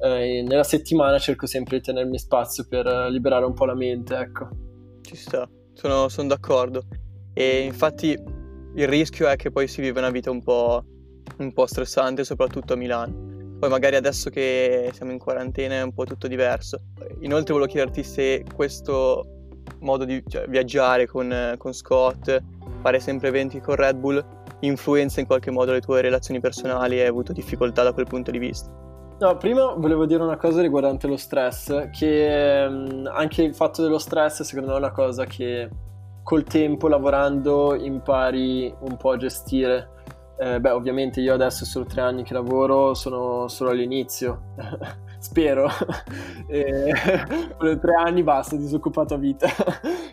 eh, 0.00 0.44
nella 0.46 0.64
settimana 0.64 1.18
cerco 1.18 1.46
sempre 1.46 1.78
di 1.78 1.82
tenermi 1.82 2.18
spazio 2.18 2.64
per 2.68 2.86
liberare 3.10 3.44
un 3.44 3.54
po' 3.54 3.66
la 3.66 3.74
mente 3.74 4.16
ecco. 4.16 4.48
Ci 5.02 5.16
sta 5.16 5.48
sono, 5.78 6.08
sono 6.08 6.28
d'accordo. 6.28 6.82
E 7.32 7.60
infatti 7.60 8.10
il 8.10 8.88
rischio 8.88 9.28
è 9.28 9.36
che 9.36 9.50
poi 9.50 9.68
si 9.68 9.80
vive 9.80 10.00
una 10.00 10.10
vita 10.10 10.30
un 10.30 10.42
po', 10.42 10.84
un 11.38 11.52
po' 11.52 11.66
stressante 11.66 12.24
soprattutto 12.24 12.72
a 12.72 12.76
Milano 12.76 13.26
poi 13.58 13.68
magari 13.68 13.96
adesso 13.96 14.30
che 14.30 14.90
siamo 14.92 15.12
in 15.12 15.18
quarantena 15.18 15.74
è 15.74 15.82
un 15.82 15.92
po' 15.92 16.04
tutto 16.04 16.28
diverso. 16.28 16.80
Inoltre 17.20 17.54
volevo 17.54 17.70
chiederti 17.70 18.04
se 18.04 18.44
questo 18.54 19.26
modo 19.80 20.04
di 20.04 20.22
cioè, 20.26 20.46
viaggiare 20.46 21.06
con, 21.06 21.54
con 21.58 21.72
Scott, 21.72 22.42
fare 22.80 23.00
sempre 23.00 23.28
eventi 23.28 23.60
con 23.60 23.74
Red 23.74 23.96
Bull, 23.96 24.24
influenza 24.60 25.20
in 25.20 25.26
qualche 25.26 25.50
modo 25.50 25.72
le 25.72 25.80
tue 25.80 26.00
relazioni 26.00 26.40
personali 26.40 26.98
e 26.98 27.02
hai 27.02 27.08
avuto 27.08 27.32
difficoltà 27.32 27.82
da 27.82 27.92
quel 27.92 28.06
punto 28.06 28.30
di 28.30 28.38
vista? 28.38 28.70
No, 29.20 29.36
prima 29.36 29.74
volevo 29.74 30.06
dire 30.06 30.22
una 30.22 30.36
cosa 30.36 30.60
riguardante 30.60 31.08
lo 31.08 31.16
stress, 31.16 31.90
che 31.90 32.66
um, 32.68 33.10
anche 33.12 33.42
il 33.42 33.54
fatto 33.54 33.82
dello 33.82 33.98
stress 33.98 34.42
secondo 34.42 34.70
me 34.70 34.76
è 34.76 34.78
una 34.78 34.92
cosa 34.92 35.24
che 35.24 35.68
col 36.22 36.44
tempo 36.44 36.86
lavorando 36.86 37.74
impari 37.74 38.72
un 38.80 38.96
po' 38.96 39.12
a 39.12 39.16
gestire 39.16 39.97
eh, 40.40 40.60
beh, 40.60 40.70
ovviamente 40.70 41.20
io 41.20 41.34
adesso 41.34 41.64
sono 41.64 41.84
tre 41.84 42.00
anni 42.00 42.22
che 42.22 42.32
lavoro, 42.32 42.94
sono 42.94 43.48
solo 43.48 43.70
all'inizio, 43.70 44.54
spero. 45.18 45.68
e, 46.46 46.92
tre 47.80 47.94
anni 47.96 48.22
basta, 48.22 48.54
disoccupato 48.54 49.14
a 49.14 49.16
vita. 49.16 49.48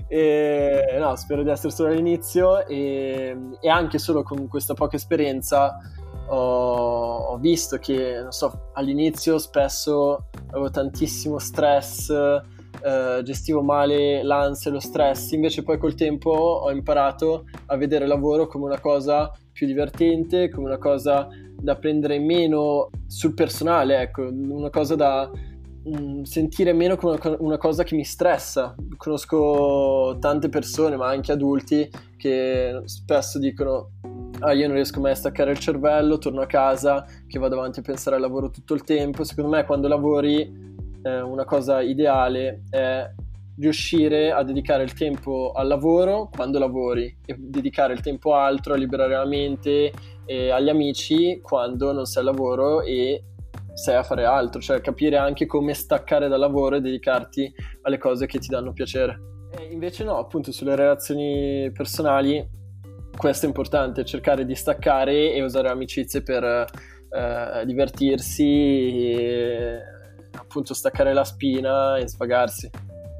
e, 0.08 0.98
no, 1.00 1.16
spero 1.16 1.44
di 1.44 1.50
essere 1.50 1.72
solo 1.72 1.90
all'inizio 1.90 2.66
e, 2.66 3.38
e 3.62 3.70
anche 3.70 4.00
solo 4.00 4.24
con 4.24 4.48
questa 4.48 4.74
poca 4.74 4.96
esperienza 4.96 5.78
ho, 6.28 7.18
ho, 7.28 7.38
visto 7.38 7.78
che, 7.78 8.20
non 8.22 8.32
so, 8.32 8.70
all'inizio 8.74 9.38
spesso 9.38 10.30
avevo 10.50 10.72
tantissimo 10.72 11.38
stress, 11.38 12.10
eh, 12.10 13.22
gestivo 13.24 13.62
male 13.62 14.24
l'ansia 14.24 14.72
e 14.72 14.74
lo 14.74 14.80
stress, 14.80 15.32
invece 15.32 15.62
poi 15.62 15.78
col 15.78 15.94
tempo 15.94 16.32
ho 16.32 16.72
imparato 16.72 17.46
a 17.68 17.78
vedere 17.78 18.06
il 18.06 18.10
lavoro 18.10 18.48
come 18.48 18.66
una 18.66 18.80
cosa 18.80 19.32
più 19.56 19.66
divertente, 19.66 20.50
come 20.50 20.68
una 20.68 20.78
cosa 20.78 21.30
da 21.58 21.78
prendere 21.78 22.20
meno 22.20 22.90
sul 23.08 23.34
personale, 23.34 24.02
ecco, 24.02 24.24
una 24.30 24.70
cosa 24.70 24.96
da 24.96 25.32
mh, 25.32 25.98
mm, 25.98 26.22
sentire 26.24 26.74
meno 26.74 26.98
come 26.98 27.18
una 27.40 27.58
cosa 27.58 27.84
che 27.84 27.96
mi 27.96 28.04
stressa. 28.04 28.76
Conosco 28.98 30.18
tante 30.20 30.50
persone, 30.50 30.98
ma 30.98 31.08
anche 31.08 31.32
adulti, 31.32 31.90
che 32.18 32.82
spesso 32.84 33.40
dicono 33.40 33.92
ah, 34.42 34.52
io 34.52 34.68
non 34.68 34.76
riesco 34.76 35.00
mai 35.00 35.12
a 35.12 35.16
staccare 35.16 35.52
il 35.52 35.60
cervello, 35.60 36.18
torno 36.18 36.42
a 36.42 36.48
casa, 36.48 37.06
che 37.26 37.40
vado 37.40 37.56
avanti 37.58 37.80
a 37.80 37.84
pensare 37.84 38.18
al 38.18 38.22
lavoro 38.22 38.50
tutto 38.50 38.74
il 38.74 38.84
tempo. 38.84 39.24
Secondo 39.24 39.52
me 39.52 39.64
quando 39.64 39.88
lavori 39.88 40.42
eh, 41.02 41.22
una 41.22 41.46
cosa 41.46 41.82
ideale 41.82 42.64
è 42.70 43.10
riuscire 43.58 44.32
a 44.32 44.44
dedicare 44.44 44.84
il 44.84 44.94
tempo 44.94 45.52
al 45.54 45.68
lavoro 45.68 46.30
quando 46.34 46.60
lavori 46.60 47.18
e 47.26 47.36
dedicare 47.38 47.94
il 47.94 48.02
tempo 48.02 48.34
altro 48.34 48.74
a 48.74 48.78
liberare 48.78 49.14
la 49.14 49.26
mente 49.26 49.92
e 50.26 50.50
agli 50.50 50.70
amici 50.70 51.40
quando 51.42 51.92
non 51.94 52.06
sei 52.06 52.24
al 52.24 52.34
lavoro 52.34 52.82
e 52.82 53.24
sei 53.74 53.96
a 53.96 54.04
fare 54.04 54.26
altro, 54.26 54.62
cioè 54.62 54.82
capire 54.82 55.18
anche 55.18 55.46
come 55.46 55.74
staccare 55.74 56.28
dal 56.28 56.40
lavoro 56.40 56.78
e 56.78 56.82
dedicarti 56.82 57.54
alle 57.82 57.98
cose 57.98 58.26
che 58.26 58.40
ti 58.40 58.48
danno 58.48 58.72
piacere. 58.72 59.20
E 59.58 59.72
invece 59.72 60.04
no, 60.04 60.18
appunto 60.18 60.52
sulle 60.52 60.76
relazioni 60.76 61.70
personali 61.72 62.64
questo 63.16 63.46
è 63.46 63.48
importante, 63.48 64.04
cercare 64.04 64.46
di 64.46 64.56
staccare 64.56 65.34
e 65.34 65.42
usare 65.42 65.70
amicizie 65.70 66.22
per 66.22 66.44
eh, 66.44 67.66
divertirsi 67.66 69.14
e 69.14 69.80
appunto 70.38 70.74
staccare 70.74 71.14
la 71.14 71.24
spina 71.24 71.98
e 71.98 72.08
svagarsi. 72.08 72.70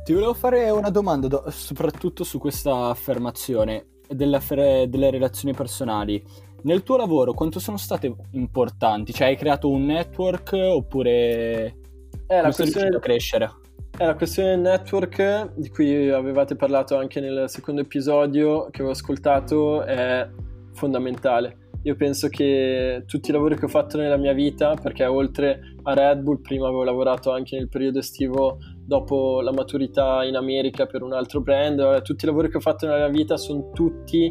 Ti 0.06 0.14
volevo 0.14 0.36
fare 0.36 0.70
una 0.70 0.92
domanda 0.92 1.28
do- 1.28 1.46
soprattutto 1.50 2.24
su 2.24 2.38
questa 2.38 2.90
affermazione 2.90 3.88
delle, 4.08 4.36
affer- 4.36 4.86
delle 4.88 5.10
relazioni 5.10 5.56
personali. 5.56 6.24
Nel 6.62 6.84
tuo 6.84 6.96
lavoro 6.96 7.34
quanto 7.34 7.58
sono 7.58 7.78
state 7.78 8.16
importanti? 8.34 9.14
Cioè 9.14 9.30
hai 9.30 9.36
creato 9.36 9.68
un 9.68 9.84
network 9.86 10.52
oppure 10.54 11.80
è 12.28 12.40
la 12.40 12.52
questione 12.52 12.96
a 12.96 13.00
crescere? 13.00 13.50
È 13.98 14.06
la 14.06 14.14
questione 14.14 14.50
del 14.50 14.60
network 14.60 15.54
di 15.56 15.70
cui 15.70 16.12
avevate 16.12 16.56
parlato 16.56 16.96
anche 16.98 17.20
nel 17.20 17.50
secondo 17.50 17.82
episodio 17.82 18.68
che 18.70 18.84
ho 18.84 18.92
ascoltato 18.92 19.82
è 19.82 20.30
fondamentale. 20.74 21.70
Io 21.82 21.96
penso 21.96 22.30
che 22.30 23.06
tutti 23.08 23.32
i 23.32 23.34
lavori 23.34 23.58
che 23.58 23.66
ho 23.66 23.70
fatto 23.70 23.98
nella 23.98 24.18
mia 24.18 24.34
vita, 24.34 24.76
perché 24.76 25.06
oltre 25.06 25.60
a 25.84 25.94
Red 25.94 26.22
Bull 26.22 26.42
prima 26.42 26.68
avevo 26.68 26.84
lavorato 26.84 27.32
anche 27.32 27.58
nel 27.58 27.70
periodo 27.70 28.00
estivo 28.00 28.58
dopo 28.86 29.42
la 29.42 29.52
maturità 29.52 30.24
in 30.24 30.36
America 30.36 30.86
per 30.86 31.02
un 31.02 31.14
altro 31.14 31.42
brand. 31.42 32.02
Tutti 32.02 32.26
i 32.26 32.28
lavori 32.28 32.50
che 32.50 32.58
ho 32.58 32.62
fatto 32.62 32.88
nella 32.88 33.10
vita 33.10 33.38
sono 33.38 33.72
tutti 33.72 34.26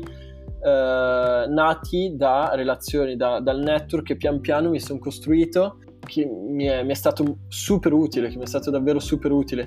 eh, 0.64 1.46
nati 1.49 2.14
da 2.16 2.52
relazioni, 2.54 3.16
da, 3.16 3.40
dal 3.40 3.61
network 3.61 4.06
che 4.06 4.16
pian 4.16 4.40
piano 4.40 4.70
mi 4.70 4.80
sono 4.80 4.99
costruito, 4.99 5.78
che 6.00 6.25
mi 6.26 6.64
è, 6.64 6.82
mi 6.82 6.92
è, 6.92 6.94
stato 6.94 7.38
super 7.49 7.92
utile, 7.92 8.28
che 8.28 8.37
mi 8.37 8.44
è 8.44 8.46
stato 8.46 8.70
davvero 8.70 8.99
super 8.99 9.30
utile. 9.30 9.66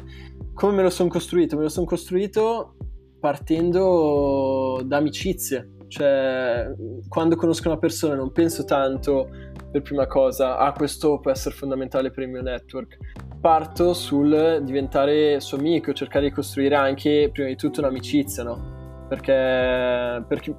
Come 0.54 0.76
me 0.76 0.84
lo 0.84 0.90
sono 0.90 1.10
costruito? 1.10 1.56
Me 1.56 1.64
lo 1.64 1.70
sono 1.70 1.86
costruito 1.86 2.76
partendo 3.20 4.82
da 4.86 4.98
amicizie. 4.98 5.74
Cioè, 5.88 6.74
quando 7.08 7.36
conosco 7.36 7.70
una 7.70 7.78
persona 7.78 8.16
non 8.16 8.32
penso 8.32 8.66
tanto 8.66 9.30
per 9.72 9.82
prima 9.82 10.08
cosa, 10.08 10.58
ah, 10.58 10.72
questo 10.72 11.20
può 11.20 11.32
essere 11.32 11.56
fondamentale 11.56 12.12
per 12.12 12.24
il 12.24 12.30
mio 12.30 12.42
network 12.42 12.98
parto 13.40 13.94
sul 13.94 14.62
diventare 14.64 15.40
suo 15.40 15.58
amico, 15.58 15.94
cercare 15.94 16.26
di 16.26 16.32
costruire 16.32 16.76
anche 16.76 17.30
prima 17.32 17.48
di 17.48 17.56
tutto 17.56 17.80
un'amicizia, 17.80 18.44
no? 18.44 19.06
Perché, 19.08 20.24
perché 20.28 20.56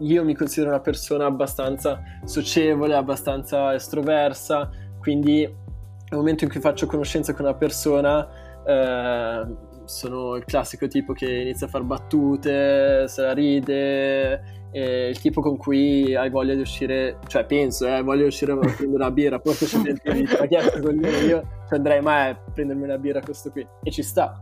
io 0.00 0.24
mi 0.24 0.34
considero 0.34 0.70
una 0.70 0.80
persona 0.80 1.26
abbastanza 1.26 2.02
socievole, 2.24 2.94
abbastanza 2.94 3.74
estroversa, 3.74 4.70
quindi 4.98 5.42
nel 5.42 6.18
momento 6.18 6.44
in 6.44 6.50
cui 6.50 6.60
faccio 6.60 6.86
conoscenza 6.86 7.34
con 7.34 7.44
una 7.44 7.54
persona 7.54 8.28
eh, 8.66 9.46
sono 9.84 10.34
il 10.36 10.44
classico 10.44 10.88
tipo 10.88 11.12
che 11.12 11.30
inizia 11.30 11.66
a 11.66 11.70
fare 11.70 11.84
battute, 11.84 13.06
se 13.06 13.22
la 13.22 13.32
ride, 13.32 14.63
eh, 14.74 15.08
il 15.08 15.20
tipo 15.20 15.40
con 15.40 15.56
cui 15.56 16.16
hai 16.16 16.30
voglia 16.30 16.52
di 16.52 16.60
uscire, 16.60 17.18
cioè 17.28 17.44
penso, 17.44 17.86
eh, 17.86 17.92
hai 17.92 18.02
voglia 18.02 18.22
di 18.22 18.26
uscire 18.26 18.52
a 18.52 18.56
prendere 18.56 18.88
una 18.88 19.10
birra, 19.12 19.38
poi 19.38 19.54
c'è 19.54 19.66
gente 19.80 20.00
che 20.02 20.12
mi 20.12 20.24
ha 20.24 20.46
chiesto 20.46 20.80
con 20.80 20.94
lui, 20.94 21.26
io 21.26 21.42
ci 21.68 21.74
andrei 21.74 22.00
mai 22.00 22.30
a 22.30 22.34
prendermi 22.52 22.82
una 22.82 22.98
birra 22.98 23.20
questo 23.20 23.52
qui, 23.52 23.64
e 23.84 23.90
ci 23.92 24.02
sta. 24.02 24.36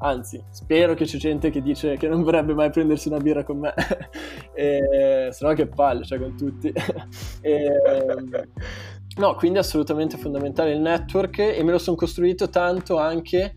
Anzi, 0.00 0.44
spero 0.50 0.92
che 0.92 1.06
c'è 1.06 1.16
gente 1.16 1.48
che 1.48 1.62
dice 1.62 1.96
che 1.96 2.06
non 2.06 2.22
vorrebbe 2.22 2.52
mai 2.52 2.70
prendersi 2.70 3.08
una 3.08 3.16
birra 3.16 3.44
con 3.44 3.60
me, 3.60 3.72
e, 4.54 5.28
se 5.30 5.46
no 5.46 5.54
che 5.54 5.66
palle, 5.66 6.04
cioè 6.04 6.18
con 6.18 6.36
tutti. 6.36 6.70
e, 7.40 7.70
no, 9.16 9.34
quindi 9.36 9.58
assolutamente 9.58 10.18
fondamentale 10.18 10.72
il 10.72 10.80
network 10.80 11.38
e 11.38 11.62
me 11.64 11.72
lo 11.72 11.78
sono 11.78 11.96
costruito 11.96 12.50
tanto 12.50 12.98
anche 12.98 13.54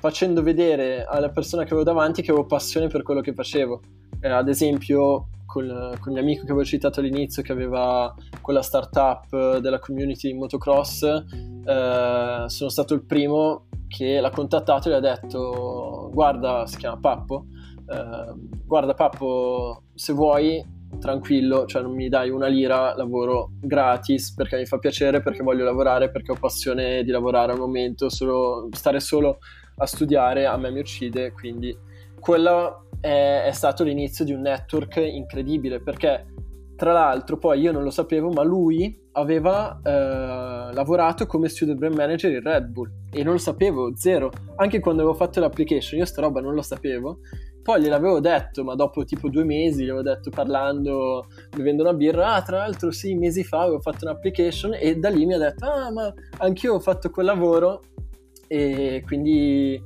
facendo 0.00 0.42
vedere 0.42 1.04
alla 1.04 1.28
persona 1.28 1.62
che 1.62 1.74
avevo 1.74 1.84
davanti 1.84 2.22
che 2.22 2.30
avevo 2.30 2.46
passione 2.46 2.86
per 2.86 3.02
quello 3.02 3.20
che 3.20 3.34
facevo. 3.34 3.82
Eh, 4.20 4.28
ad 4.30 4.48
esempio, 4.48 5.28
con 5.62 6.12
il 6.12 6.12
mio 6.12 6.20
amico 6.20 6.44
che 6.44 6.50
avevo 6.50 6.64
citato 6.64 7.00
all'inizio 7.00 7.42
che 7.42 7.52
aveva 7.52 8.14
quella 8.40 8.62
startup 8.62 9.58
della 9.58 9.78
community 9.78 10.30
in 10.30 10.38
motocross 10.38 11.02
eh, 11.02 12.44
sono 12.46 12.70
stato 12.70 12.94
il 12.94 13.04
primo 13.04 13.66
che 13.88 14.20
l'ha 14.20 14.30
contattato 14.30 14.88
e 14.88 14.92
gli 14.92 14.94
ha 14.96 15.00
detto 15.00 16.10
guarda 16.12 16.66
si 16.66 16.76
chiama 16.76 16.98
Pappo 16.98 17.46
eh, 17.88 18.34
guarda 18.64 18.94
Pappo 18.94 19.84
se 19.94 20.12
vuoi 20.12 20.72
tranquillo, 20.98 21.66
cioè 21.66 21.82
non 21.82 21.92
mi 21.92 22.08
dai 22.08 22.30
una 22.30 22.46
lira, 22.46 22.94
lavoro 22.94 23.50
gratis 23.60 24.32
perché 24.32 24.56
mi 24.56 24.64
fa 24.64 24.78
piacere, 24.78 25.20
perché 25.20 25.42
voglio 25.42 25.64
lavorare, 25.64 26.10
perché 26.10 26.32
ho 26.32 26.36
passione 26.36 27.02
di 27.02 27.10
lavorare 27.10 27.52
al 27.52 27.58
momento, 27.58 28.08
solo, 28.08 28.68
stare 28.72 29.00
solo 29.00 29.38
a 29.76 29.86
studiare 29.86 30.46
a 30.46 30.56
me 30.56 30.70
mi 30.70 30.80
uccide, 30.80 31.32
quindi 31.32 31.76
quello 32.20 32.86
è, 33.04 33.44
è 33.44 33.52
stato 33.52 33.84
l'inizio 33.84 34.24
di 34.24 34.32
un 34.32 34.40
network 34.40 34.96
incredibile 34.96 35.82
perché 35.82 36.24
tra 36.74 36.92
l'altro 36.92 37.36
poi 37.36 37.60
io 37.60 37.70
non 37.70 37.82
lo 37.82 37.90
sapevo, 37.90 38.30
ma 38.30 38.42
lui 38.42 38.98
aveva 39.12 39.78
eh, 39.82 40.72
lavorato 40.72 41.26
come 41.26 41.48
student 41.48 41.78
brand 41.78 41.94
manager 41.94 42.32
in 42.32 42.40
Red 42.40 42.66
Bull 42.66 42.90
e 43.12 43.22
non 43.22 43.34
lo 43.34 43.38
sapevo, 43.38 43.94
zero. 43.94 44.32
Anche 44.56 44.80
quando 44.80 45.02
avevo 45.02 45.16
fatto 45.16 45.38
l'application, 45.38 46.00
io 46.00 46.06
sta 46.06 46.22
roba 46.22 46.40
non 46.40 46.54
lo 46.54 46.62
sapevo. 46.62 47.18
Poi 47.62 47.80
gliel'avevo 47.80 48.20
detto, 48.20 48.64
ma 48.64 48.74
dopo 48.74 49.04
tipo 49.04 49.28
due 49.28 49.44
mesi, 49.44 49.84
gli 49.84 49.88
avevo 49.88 50.02
detto 50.02 50.30
parlando, 50.30 51.26
bevendo 51.54 51.82
una 51.82 51.94
birra, 51.94 52.34
ah 52.34 52.42
tra 52.42 52.58
l'altro 52.58 52.90
sì, 52.90 53.14
mesi 53.14 53.44
fa 53.44 53.60
avevo 53.60 53.80
fatto 53.80 54.06
un'application 54.06 54.74
e 54.74 54.96
da 54.96 55.10
lì 55.10 55.24
mi 55.26 55.34
ha 55.34 55.38
detto, 55.38 55.64
ah 55.66 55.90
ma 55.92 56.12
anch'io 56.38 56.74
ho 56.74 56.80
fatto 56.80 57.10
quel 57.10 57.26
lavoro 57.26 57.82
e 58.48 59.02
quindi 59.06 59.80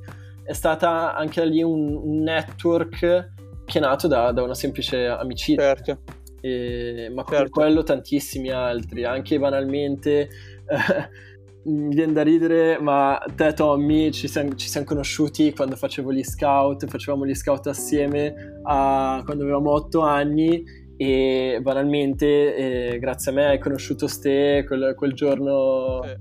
è 0.49 0.53
stata 0.53 1.15
anche 1.15 1.45
lì 1.45 1.61
un, 1.61 1.93
un 1.93 2.23
network 2.23 3.33
che 3.65 3.77
è 3.77 3.79
nato 3.79 4.07
da, 4.07 4.31
da 4.31 4.41
una 4.41 4.55
semplice 4.55 5.05
amicizia. 5.05 5.75
Certo. 5.75 5.99
E, 6.41 7.11
ma 7.13 7.23
certo. 7.29 7.51
quello 7.51 7.83
tantissimi 7.83 8.49
altri, 8.49 9.03
anche 9.03 9.37
banalmente 9.37 10.27
mi 11.65 11.93
viene 11.93 12.13
da 12.13 12.23
ridere, 12.23 12.79
ma 12.79 13.23
te 13.35 13.53
Tommy 13.53 14.11
ci 14.11 14.27
siamo, 14.27 14.55
ci 14.55 14.67
siamo 14.67 14.87
conosciuti 14.87 15.53
quando 15.53 15.75
facevo 15.75 16.11
gli 16.11 16.23
scout, 16.23 16.87
facevamo 16.87 17.27
gli 17.27 17.35
scout 17.35 17.67
assieme 17.67 18.33
a, 18.63 19.21
quando 19.23 19.43
avevamo 19.43 19.71
otto 19.71 20.01
anni 20.01 20.63
e 20.97 21.59
banalmente 21.61 22.55
eh, 22.55 22.97
grazie 22.97 23.29
a 23.29 23.35
me 23.35 23.45
hai 23.45 23.59
conosciuto 23.59 24.07
Ste 24.07 24.63
quel, 24.65 24.95
quel 24.95 25.13
giorno 25.13 26.01
eh. 26.01 26.17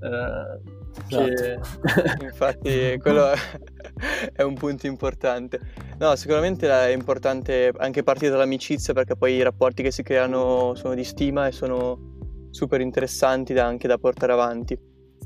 Eh. 0.00 0.76
Esatto. 1.08 2.22
Infatti 2.22 2.98
quello 2.98 3.30
è 4.32 4.42
un 4.42 4.54
punto 4.54 4.86
importante. 4.86 5.60
No, 5.98 6.14
sicuramente 6.16 6.68
è 6.68 6.92
importante 6.92 7.72
anche 7.76 8.02
partire 8.02 8.30
dall'amicizia 8.30 8.92
perché 8.92 9.16
poi 9.16 9.34
i 9.34 9.42
rapporti 9.42 9.82
che 9.82 9.90
si 9.90 10.02
creano 10.02 10.74
sono 10.74 10.94
di 10.94 11.04
stima 11.04 11.46
e 11.46 11.52
sono 11.52 12.16
super 12.50 12.80
interessanti 12.80 13.52
da, 13.52 13.64
anche 13.64 13.88
da 13.88 13.98
portare 13.98 14.32
avanti. 14.32 14.78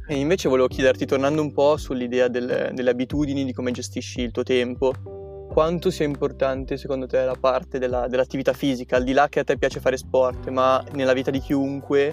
E 0.08 0.16
invece 0.16 0.48
volevo 0.48 0.68
chiederti, 0.68 1.06
tornando 1.06 1.42
un 1.42 1.52
po' 1.52 1.76
sull'idea 1.76 2.28
del, 2.28 2.70
delle 2.72 2.90
abitudini, 2.90 3.44
di 3.44 3.52
come 3.52 3.70
gestisci 3.70 4.20
il 4.20 4.32
tuo 4.32 4.42
tempo, 4.42 4.92
quanto 5.52 5.90
sia 5.90 6.04
importante 6.04 6.76
secondo 6.76 7.06
te 7.06 7.22
la 7.24 7.36
parte 7.38 7.78
della, 7.78 8.08
dell'attività 8.08 8.52
fisica, 8.52 8.96
al 8.96 9.04
di 9.04 9.12
là 9.12 9.28
che 9.28 9.40
a 9.40 9.44
te 9.44 9.56
piace 9.56 9.80
fare 9.80 9.96
sport, 9.96 10.48
ma 10.48 10.82
nella 10.92 11.12
vita 11.12 11.30
di 11.30 11.38
chiunque 11.38 12.12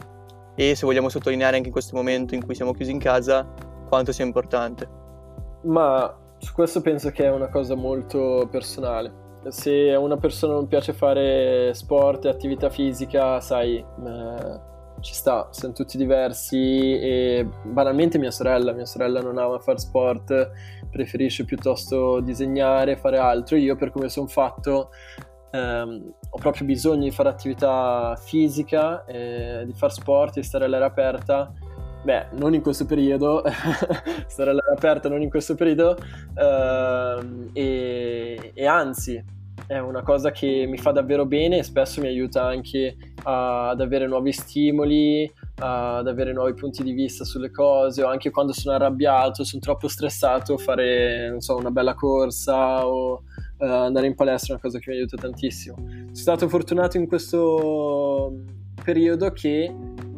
e 0.60 0.76
se 0.76 0.86
vogliamo 0.86 1.08
sottolineare 1.08 1.56
anche 1.56 1.68
in 1.70 1.74
questo 1.74 1.96
momento 1.96 2.36
in 2.36 2.44
cui 2.44 2.54
siamo 2.54 2.74
chiusi 2.74 2.92
in 2.92 3.00
casa, 3.00 3.48
quanto 3.88 4.12
sia 4.12 4.26
importante. 4.26 4.90
Ma 5.62 6.14
su 6.38 6.52
questo 6.52 6.82
penso 6.82 7.12
che 7.12 7.24
è 7.24 7.32
una 7.32 7.48
cosa 7.48 7.76
molto 7.76 8.46
personale. 8.52 9.28
Se 9.48 9.94
a 9.94 10.00
una 10.00 10.18
persona 10.18 10.56
non 10.56 10.68
piace 10.68 10.92
fare 10.92 11.74
sport 11.74 12.26
e 12.26 12.30
attività 12.30 12.70
fisica, 12.70 13.40
sai, 13.40 13.78
eh, 13.78 14.60
ci 15.00 15.14
sta, 15.14 15.48
siamo 15.50 15.74
tutti 15.74 15.96
diversi 15.96 17.00
e 17.00 17.48
banalmente 17.64 18.18
mia 18.18 18.32
sorella, 18.32 18.74
mia 18.74 18.86
sorella 18.86 19.22
non 19.22 19.38
ama 19.38 19.60
fare 19.60 19.78
sport, 19.78 20.52
preferisce 20.92 21.46
piuttosto 21.46 22.20
disegnare, 22.20 22.98
fare 22.98 23.18
altro. 23.18 23.56
Io 23.56 23.78
per 23.78 23.92
come 23.92 24.10
sono 24.10 24.28
fatto 24.28 24.90
ehm, 25.52 26.14
ho 26.30 26.38
proprio 26.38 26.66
bisogno 26.66 27.04
di 27.04 27.12
fare 27.12 27.30
attività 27.30 28.16
fisica, 28.16 29.06
eh, 29.06 29.64
di 29.66 29.74
fare 29.74 29.92
sport, 29.92 30.36
di 30.36 30.44
stare 30.44 30.66
all'aria 30.66 30.88
aperta. 30.88 31.52
Beh, 32.02 32.28
non 32.34 32.54
in 32.54 32.62
questo 32.62 32.86
periodo, 32.86 33.44
stare 34.28 34.52
all'aria 34.52 34.74
aperta 34.76 35.10
non 35.10 35.22
in 35.22 35.30
questo 35.30 35.56
periodo, 35.56 35.98
ehm, 36.36 37.50
e, 37.54 38.52
e 38.54 38.66
anzi, 38.66 39.22
è 39.68 39.78
una 39.78 40.02
cosa 40.02 40.32
che 40.32 40.66
mi 40.68 40.78
fa 40.78 40.92
davvero 40.92 41.26
bene 41.26 41.58
e 41.60 41.64
spesso 41.64 42.02
mi 42.02 42.08
aiuta 42.08 42.44
anche 42.44 42.96
ad 43.24 43.80
avere 43.80 44.08
nuovi 44.08 44.32
stimoli, 44.32 45.32
ad 45.58 46.08
avere 46.08 46.34
nuovi 46.34 46.54
punti 46.54 46.82
di 46.82 46.94
vista 46.94 47.24
sulle 47.24 47.52
cose 47.52 48.02
o 48.02 48.08
anche 48.08 48.32
quando 48.32 48.54
sono 48.54 48.76
arrabbiato, 48.76 49.44
sono 49.44 49.62
troppo 49.62 49.88
stressato, 49.88 50.58
fare 50.58 51.36
so, 51.40 51.56
una 51.58 51.70
bella 51.70 51.94
corsa 51.94 52.88
o 52.88 53.24
uh, 53.60 53.66
andare 53.66 54.08
in 54.08 54.16
palestra 54.16 54.50
è 54.50 54.52
una 54.54 54.62
cosa 54.62 54.80
che 54.80 54.90
mi 54.90 54.98
aiuta 54.98 55.18
tantissimo. 55.18 55.76
Sono 55.78 56.10
stato 56.14 56.50
fortunato 56.50 56.98
in 56.98 57.08
questo 57.08 58.44
periodo 58.84 59.32
che 59.32 59.74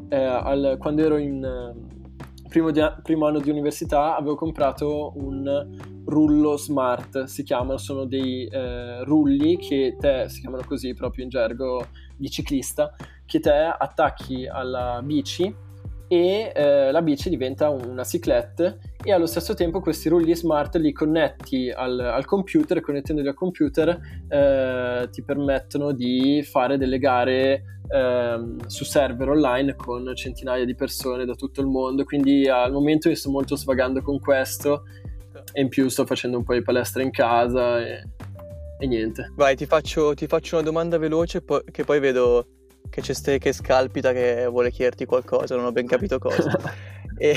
eh, 0.10 0.15
al, 0.15 0.77
quando 0.80 1.04
ero 1.04 1.17
in 1.17 1.80
primo, 2.47 2.71
di, 2.71 2.82
primo, 3.01 3.25
anno 3.25 3.39
di 3.39 3.49
università 3.49 4.15
avevo 4.15 4.36
comprato 4.36 5.13
un 5.15 5.77
rullo 6.06 6.58
smart, 6.58 7.23
si 7.23 7.43
chiamano, 7.43 7.77
sono 7.77 8.06
dei 8.06 8.45
eh, 8.47 9.04
rulli 9.06 9.58
che 9.58 9.95
te, 9.97 10.25
si 10.27 10.41
chiamano 10.41 10.63
così 10.65 10.93
proprio 10.93 11.23
in 11.23 11.30
gergo 11.30 11.88
di 12.17 12.30
ciclista, 12.30 12.93
che 13.25 13.39
te 13.39 13.73
attacchi 13.77 14.47
alla 14.47 15.01
bici 15.01 15.69
e 16.12 16.52
eh, 16.54 16.91
la 16.91 17.02
bici 17.02 17.30
diventa 17.30 17.69
una 17.69 18.04
cyclette 18.04 18.80
e 19.02 19.13
allo 19.13 19.28
stesso 19.28 19.54
tempo 19.54 19.80
questi 19.80 20.10
rulli 20.10 20.36
smart 20.36 20.76
li 20.76 20.91
connetti 20.91 21.71
al, 21.74 21.97
al 21.97 22.26
computer 22.26 22.82
connettendoli 22.82 23.30
al 23.30 23.34
computer 23.34 23.97
eh, 24.28 25.08
ti 25.10 25.24
permettono 25.24 25.93
di 25.93 26.43
fare 26.43 26.78
delle 26.78 27.00
gare 27.00 27.63
eh, 27.88 28.56
su 28.65 28.84
server 28.84 29.30
online 29.30 29.78
con 29.78 30.13
centinaia 30.13 30.65
di 30.65 30.76
persone 30.76 31.24
da 31.24 31.34
tutto 31.34 31.62
il 31.62 31.67
mondo. 31.67 32.04
Quindi 32.04 32.45
al 32.45 32.74
momento 32.74 33.08
io 33.08 33.15
sto 33.15 33.30
molto 33.30 33.56
svagando 33.56 34.02
con 34.02 34.19
questo 34.19 34.84
e 35.54 35.62
in 35.62 35.69
più 35.69 35.88
sto 35.88 36.06
facendo 36.06 36.38
un 36.38 36.43
po' 36.43 36.54
di 36.54 36.62
palestra 36.62 37.02
in 37.02 37.12
casa 37.12 37.80
e, 37.80 38.04
e 38.80 38.86
niente. 38.86 39.32
Vai 39.36 39.56
ti 39.56 39.65
faccio, 39.65 40.13
ti 40.13 40.28
faccio 40.28 40.56
una 40.56 40.65
domanda 40.65 40.97
veloce 40.97 41.41
po- 41.41 41.63
che 41.71 41.86
poi 41.86 42.02
vedo 42.02 42.45
che 42.91 43.01
c'è 43.01 43.13
Ste 43.13 43.39
che 43.39 43.54
scalpita 43.54 44.12
che 44.12 44.45
vuole 44.47 44.69
chiederti 44.69 45.06
qualcosa, 45.06 45.56
non 45.56 45.65
ho 45.65 45.71
ben 45.71 45.88
capito 45.88 46.19
cosa. 46.19 46.56
e 47.17 47.36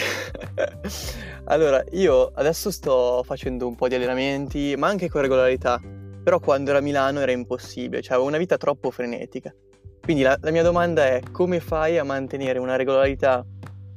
allora, 1.46 1.82
io 1.92 2.32
adesso 2.34 2.70
sto 2.70 3.22
facendo 3.24 3.66
un 3.66 3.76
po' 3.76 3.88
di 3.88 3.94
allenamenti, 3.94 4.74
ma 4.76 4.88
anche 4.88 5.08
con 5.08 5.22
regolarità. 5.22 5.80
Però 6.24 6.40
quando 6.40 6.70
ero 6.70 6.78
a 6.78 6.82
Milano 6.82 7.20
era 7.20 7.32
impossibile, 7.32 8.02
cioè 8.02 8.14
avevo 8.14 8.28
una 8.28 8.38
vita 8.38 8.56
troppo 8.56 8.90
frenetica. 8.90 9.54
Quindi 10.02 10.22
la, 10.22 10.36
la 10.40 10.50
mia 10.50 10.62
domanda 10.62 11.06
è 11.06 11.22
come 11.30 11.60
fai 11.60 11.98
a 11.98 12.04
mantenere 12.04 12.58
una 12.58 12.76
regolarità 12.76 13.44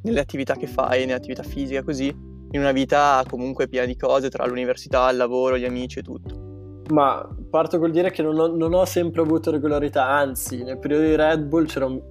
nelle 0.04 0.20
attività 0.20 0.56
che 0.56 0.68
fai, 0.68 1.06
nell'attività 1.06 1.44
fisica 1.44 1.84
così, 1.84 2.08
in 2.08 2.60
una 2.60 2.72
vita 2.72 3.24
comunque 3.28 3.68
piena 3.68 3.86
di 3.86 3.96
cose 3.98 4.30
tra 4.30 4.46
l'università, 4.46 5.10
il 5.10 5.18
lavoro, 5.18 5.58
gli 5.58 5.66
amici 5.66 6.00
e 6.00 6.02
tutto? 6.04 6.84
Ma 6.90 7.28
parto 7.58 7.80
col 7.80 7.90
dire 7.90 8.12
che 8.12 8.22
non 8.22 8.38
ho, 8.38 8.56
non 8.56 8.76
ho, 8.76 8.86
sempre 8.86 9.22
avuto 9.22 9.50
regolarità, 9.50 10.08
anzi, 10.08 10.64
nel 10.64 10.78
periodo 10.78 11.06
di 11.06 11.16
Red 11.16 11.42
Bull 11.46 11.66
un, 11.78 12.02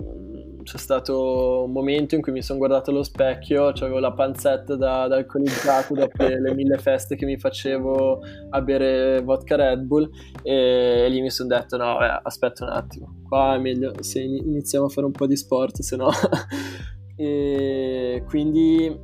c'è 0.65 0.77
stato 0.77 1.63
un 1.67 1.71
momento 1.71 2.17
in 2.17 2.21
cui 2.21 2.33
mi 2.33 2.43
sono 2.43 2.59
guardato 2.59 2.91
allo 2.91 3.05
specchio, 3.05 3.69
avevo 3.69 4.01
la 4.01 4.13
panzetta 4.13 4.75
da, 4.75 5.07
da 5.07 5.15
alcolizzato 5.15 5.95
dopo 5.95 6.25
le, 6.25 6.41
le, 6.41 6.53
mille 6.53 6.79
feste 6.79 7.15
che 7.15 7.25
mi 7.27 7.39
facevo 7.39 8.21
a 8.51 8.61
bere 8.61 9.21
vodka 9.23 9.55
Red 9.55 9.83
Bull 9.83 10.11
e, 10.43 11.05
e 11.05 11.09
lì 11.09 11.21
mi 11.21 11.31
sono 11.31 11.51
detto 11.51 11.77
no, 11.77 12.01
eh, 12.01 12.21
aspetta 12.25 12.65
un 12.65 12.71
attimo, 12.71 13.23
qua 13.29 13.55
è 13.55 13.59
meglio 13.61 13.93
se 14.03 14.21
iniziamo 14.21 14.87
a 14.87 14.89
fare 14.89 15.07
un 15.07 15.13
po' 15.13 15.29
di 15.29 15.37
sport, 15.37 15.79
se 15.81 15.95
no... 15.95 16.09
e 17.15 18.25
quindi 18.27 18.95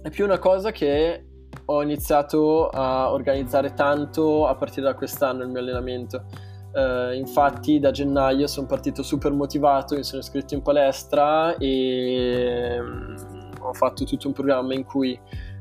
è 0.00 0.08
più 0.08 0.24
una 0.24 0.38
cosa 0.38 0.72
che 0.72 1.26
ho 1.66 1.82
iniziato 1.82 2.68
a 2.68 3.12
organizzare 3.12 3.74
tanto 3.74 4.46
a 4.46 4.54
partire 4.54 4.86
da 4.86 4.94
quest'anno 4.94 5.42
il 5.42 5.48
mio 5.48 5.60
allenamento. 5.60 6.24
Uh, 6.72 7.12
infatti 7.14 7.78
da 7.78 7.92
gennaio 7.92 8.48
sono 8.48 8.66
partito 8.66 9.04
super 9.04 9.32
motivato, 9.32 9.94
mi 9.94 10.02
sono 10.02 10.20
iscritto 10.20 10.54
in 10.54 10.62
palestra 10.62 11.56
e 11.56 12.78
um, 12.80 13.14
ho 13.60 13.72
fatto 13.72 14.04
tutto 14.04 14.26
un 14.26 14.32
programma 14.32 14.74
in 14.74 14.84
cui 14.84 15.16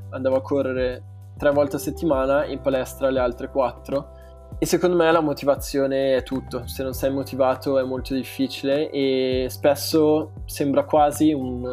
andavo 0.10 0.38
a 0.38 0.42
correre 0.42 1.04
tre 1.38 1.52
volte 1.52 1.76
a 1.76 1.80
settimana, 1.80 2.46
in 2.46 2.62
palestra 2.62 3.10
le 3.12 3.20
altre 3.20 3.50
quattro. 3.50 4.22
E 4.58 4.66
secondo 4.66 4.96
me 4.96 5.12
la 5.12 5.20
motivazione 5.20 6.16
è 6.16 6.24
tutto, 6.24 6.66
se 6.68 6.84
non 6.84 6.94
sei 6.94 7.12
motivato 7.12 7.78
è 7.78 7.84
molto 7.84 8.14
difficile 8.14 8.90
e 8.90 9.48
spesso 9.50 10.32
sembra 10.46 10.84
quasi 10.84 11.34
un... 11.34 11.64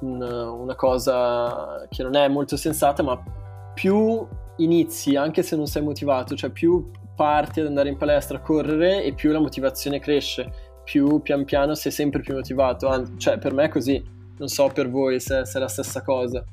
Una, 0.00 0.50
una 0.50 0.74
cosa 0.74 1.86
che 1.88 2.02
non 2.02 2.14
è 2.14 2.28
molto 2.28 2.56
sensata, 2.56 3.02
ma 3.02 3.20
più 3.74 4.26
inizi, 4.58 5.16
anche 5.16 5.42
se 5.42 5.56
non 5.56 5.66
sei 5.66 5.82
motivato, 5.82 6.36
cioè 6.36 6.50
più 6.50 6.90
parti 7.14 7.60
ad 7.60 7.66
andare 7.66 7.88
in 7.88 7.96
palestra 7.96 8.38
a 8.38 8.40
correre 8.40 9.02
e 9.02 9.12
più 9.12 9.32
la 9.32 9.40
motivazione 9.40 9.98
cresce, 9.98 10.50
più 10.84 11.20
pian 11.20 11.44
piano 11.44 11.74
sei 11.74 11.92
sempre 11.92 12.20
più 12.20 12.34
motivato. 12.34 13.16
Cioè, 13.16 13.38
per 13.38 13.52
me 13.52 13.64
è 13.64 13.68
così, 13.68 14.02
non 14.38 14.48
so 14.48 14.68
per 14.68 14.88
voi 14.88 15.20
se, 15.20 15.44
se 15.44 15.58
è 15.58 15.60
la 15.60 15.68
stessa 15.68 16.02
cosa. 16.02 16.44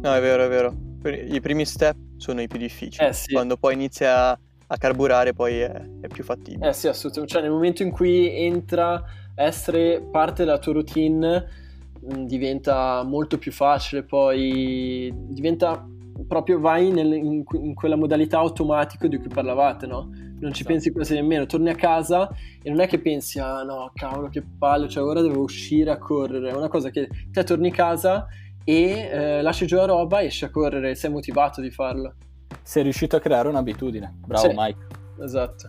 No, 0.00 0.14
è 0.14 0.20
vero, 0.20 0.44
è 0.44 0.48
vero. 0.48 0.74
I 1.04 1.40
primi 1.40 1.64
step 1.64 1.96
sono 2.16 2.40
i 2.40 2.46
più 2.46 2.58
difficili. 2.58 3.06
Eh, 3.06 3.12
sì. 3.12 3.32
Quando 3.32 3.56
poi 3.56 3.74
inizi 3.74 4.04
a, 4.04 4.38
carburare 4.78 5.34
poi 5.34 5.58
è, 5.58 5.70
è 6.00 6.06
più 6.06 6.24
fattibile. 6.24 6.68
Eh 6.68 6.72
sì, 6.72 6.88
assolutamente. 6.88 7.34
Cioè 7.34 7.42
nel 7.42 7.50
momento 7.50 7.82
in 7.82 7.90
cui 7.90 8.44
entra 8.44 9.02
essere 9.34 10.00
parte 10.00 10.44
della 10.44 10.58
tua 10.58 10.74
routine 10.74 11.61
diventa 12.02 13.02
molto 13.04 13.38
più 13.38 13.52
facile, 13.52 14.02
poi 14.02 15.12
diventa 15.14 15.86
proprio 16.26 16.60
vai 16.60 16.90
nel, 16.90 17.12
in, 17.12 17.44
in, 17.50 17.74
quella 17.74 17.96
modalità 17.96 18.38
automatico 18.38 19.06
di 19.06 19.18
cui 19.18 19.28
parlavate, 19.28 19.86
no? 19.86 20.10
Non 20.42 20.52
ci 20.52 20.62
esatto. 20.62 20.68
pensi 20.68 20.90
quasi 20.90 21.14
nemmeno, 21.14 21.46
torni 21.46 21.70
a 21.70 21.74
casa 21.74 22.28
e 22.62 22.68
non 22.68 22.80
è 22.80 22.88
che 22.88 22.98
pensi, 23.00 23.38
ah 23.38 23.62
no, 23.62 23.90
cavolo, 23.94 24.28
che 24.28 24.42
palle, 24.42 24.88
cioè 24.88 25.04
ora 25.04 25.20
devo 25.20 25.42
uscire 25.42 25.90
a 25.90 25.98
correre. 25.98 26.50
È 26.50 26.54
una 26.54 26.68
cosa 26.68 26.90
che 26.90 27.08
te 27.30 27.44
torni 27.44 27.68
a 27.68 27.72
casa 27.72 28.26
e 28.64 29.08
eh, 29.10 29.42
lasci 29.42 29.66
giù 29.66 29.76
la 29.76 29.84
roba, 29.84 30.22
esci 30.22 30.44
a 30.44 30.50
correre, 30.50 30.96
sei 30.96 31.10
motivato 31.10 31.60
di 31.60 31.70
farlo. 31.70 32.14
Sei 32.62 32.82
riuscito 32.82 33.14
a 33.16 33.20
creare 33.20 33.48
un'abitudine. 33.48 34.18
Bravo 34.26 34.48
sì, 34.48 34.54
Mike. 34.56 34.86
Esatto. 35.20 35.68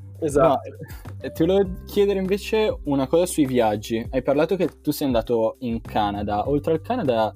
esatto. 0.20 0.68
No, 0.68 0.76
eh, 1.20 1.32
ti 1.32 1.44
volevo 1.44 1.70
chiedere 1.86 2.18
invece 2.18 2.76
una 2.84 3.06
cosa 3.06 3.26
sui 3.26 3.46
viaggi. 3.46 4.06
Hai 4.10 4.22
parlato 4.22 4.56
che 4.56 4.80
tu 4.80 4.90
sei 4.90 5.06
andato 5.06 5.56
in 5.60 5.80
Canada. 5.80 6.48
Oltre 6.48 6.72
al 6.72 6.80
Canada, 6.80 7.34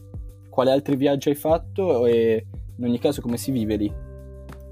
quali 0.48 0.70
altri 0.70 0.96
viaggi 0.96 1.28
hai 1.28 1.34
fatto 1.34 2.06
e 2.06 2.46
in 2.76 2.84
ogni 2.84 2.98
caso 2.98 3.20
come 3.20 3.36
si 3.36 3.50
vive 3.50 3.76
lì? 3.76 3.92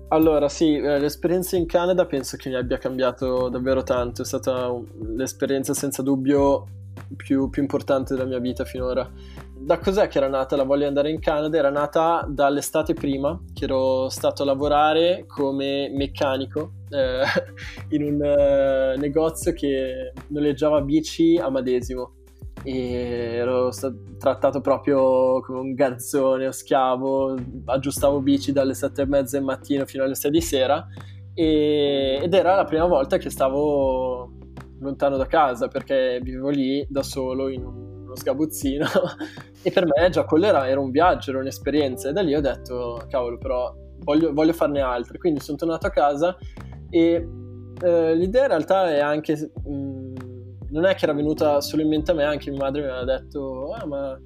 Allora, 0.09 0.49
sì, 0.49 0.77
eh, 0.77 0.99
l'esperienza 0.99 1.57
in 1.57 1.67
Canada 1.67 2.07
penso 2.07 2.37
che 2.37 2.49
mi 2.49 2.55
abbia 2.55 2.79
cambiato 2.79 3.49
davvero 3.49 3.83
tanto. 3.83 4.23
È 4.23 4.25
stata 4.25 4.73
l'esperienza 5.15 5.75
senza 5.75 6.03
dubbio 6.03 6.67
più, 7.17 7.49
più 7.51 7.63
importante 7.63 8.15
della 8.15 8.27
mia 8.27 8.39
vita 8.39 8.65
finora 8.65 9.09
da 9.61 9.79
cos'è 9.79 10.09
che 10.09 10.19
era 10.19 10.29
nata 10.29 10.57
la 10.57 10.65
voglia 10.65 10.83
di 10.83 10.89
andare 10.89 11.11
in 11.11 11.21
Canada? 11.21 11.57
Era 11.57 11.71
nata 11.71 12.27
dall'estate 12.29 12.95
prima, 12.95 13.39
che 13.53 13.65
ero 13.65 14.09
stato 14.09 14.43
a 14.43 14.47
lavorare 14.47 15.25
come 15.27 15.91
meccanico 15.91 16.73
eh, 16.91 17.23
in 17.91 18.03
un 18.03 18.15
uh, 18.15 18.99
negozio 18.99 19.53
che 19.53 20.13
noleggiava 20.29 20.81
bici 20.81 21.37
a 21.37 21.51
Madesimo 21.51 22.15
e 22.63 23.35
ero 23.37 23.71
stato 23.71 23.97
trattato 24.19 24.61
proprio 24.61 25.41
come 25.41 25.61
un 25.61 25.75
garzone 25.75 26.47
o 26.47 26.53
schiavo, 26.53 27.37
aggiustavo 27.67 28.21
bici 28.21 28.53
dalle 28.53 28.75
sette 28.75 29.03
e 29.03 29.07
mezza 29.07 29.37
del 29.37 29.47
mattino 29.47 29.87
fino 29.87 30.05
alle 30.05 30.15
sei 30.15 30.31
di 30.31 30.41
sera 30.41 30.87
e, 31.35 32.19
ed 32.21 32.35
era 32.35 32.57
la 32.57 32.65
prima 32.65 32.87
volta 32.87 33.17
che 33.17 33.31
stavo 33.31 34.33
lontano 34.81 35.17
da 35.17 35.27
casa 35.27 35.69
perché 35.69 36.21
vivevo 36.23 36.49
lì 36.49 36.85
da 36.89 37.03
solo 37.03 37.49
in 37.49 37.65
un 37.65 37.88
uno 38.09 38.17
sgabuzzino. 38.17 38.87
E 39.61 39.73
per 39.73 39.85
me 39.87 40.09
già 40.09 40.25
quello 40.25 40.47
era, 40.47 40.69
era, 40.69 40.81
un 40.81 40.91
viaggio, 40.91 41.31
era 41.31 41.41
un'esperienza. 41.41 42.09
E 42.09 42.13
da 42.13 42.23
lì 42.23 42.35
ho 42.35 42.41
detto 42.41 43.05
cavolo 43.09 43.39
però 43.39 43.75
voglio, 43.99 44.33
voglio 44.33 44.53
farne 44.53 44.81
altre, 44.81 45.19
quindi 45.19 45.41
sono 45.41 45.59
tornato 45.59 45.89
a 45.89 45.91
casa 45.91 46.37
e 46.89 47.29
eh, 47.83 48.15
l'idea 48.15 48.43
in 48.43 48.49
realtà 48.49 48.89
è 48.91 49.01
anche, 49.01 49.51
mh, 49.65 49.71
mm, 49.71 50.15
non 50.71 50.85
è 50.85 50.95
che 50.95 51.05
era 51.05 51.13
venuta 51.13 51.61
solo 51.61 51.83
in 51.83 51.89
mente 51.89 52.13
a 52.13 52.15
me, 52.15 52.25
anche 52.25 52.51
mia 52.51 52.61
madre 52.61 52.83
mi 52.83 52.89
aveva 52.89 53.05
detto 53.05 53.73
ah 53.73 53.87
ma 53.87 54.19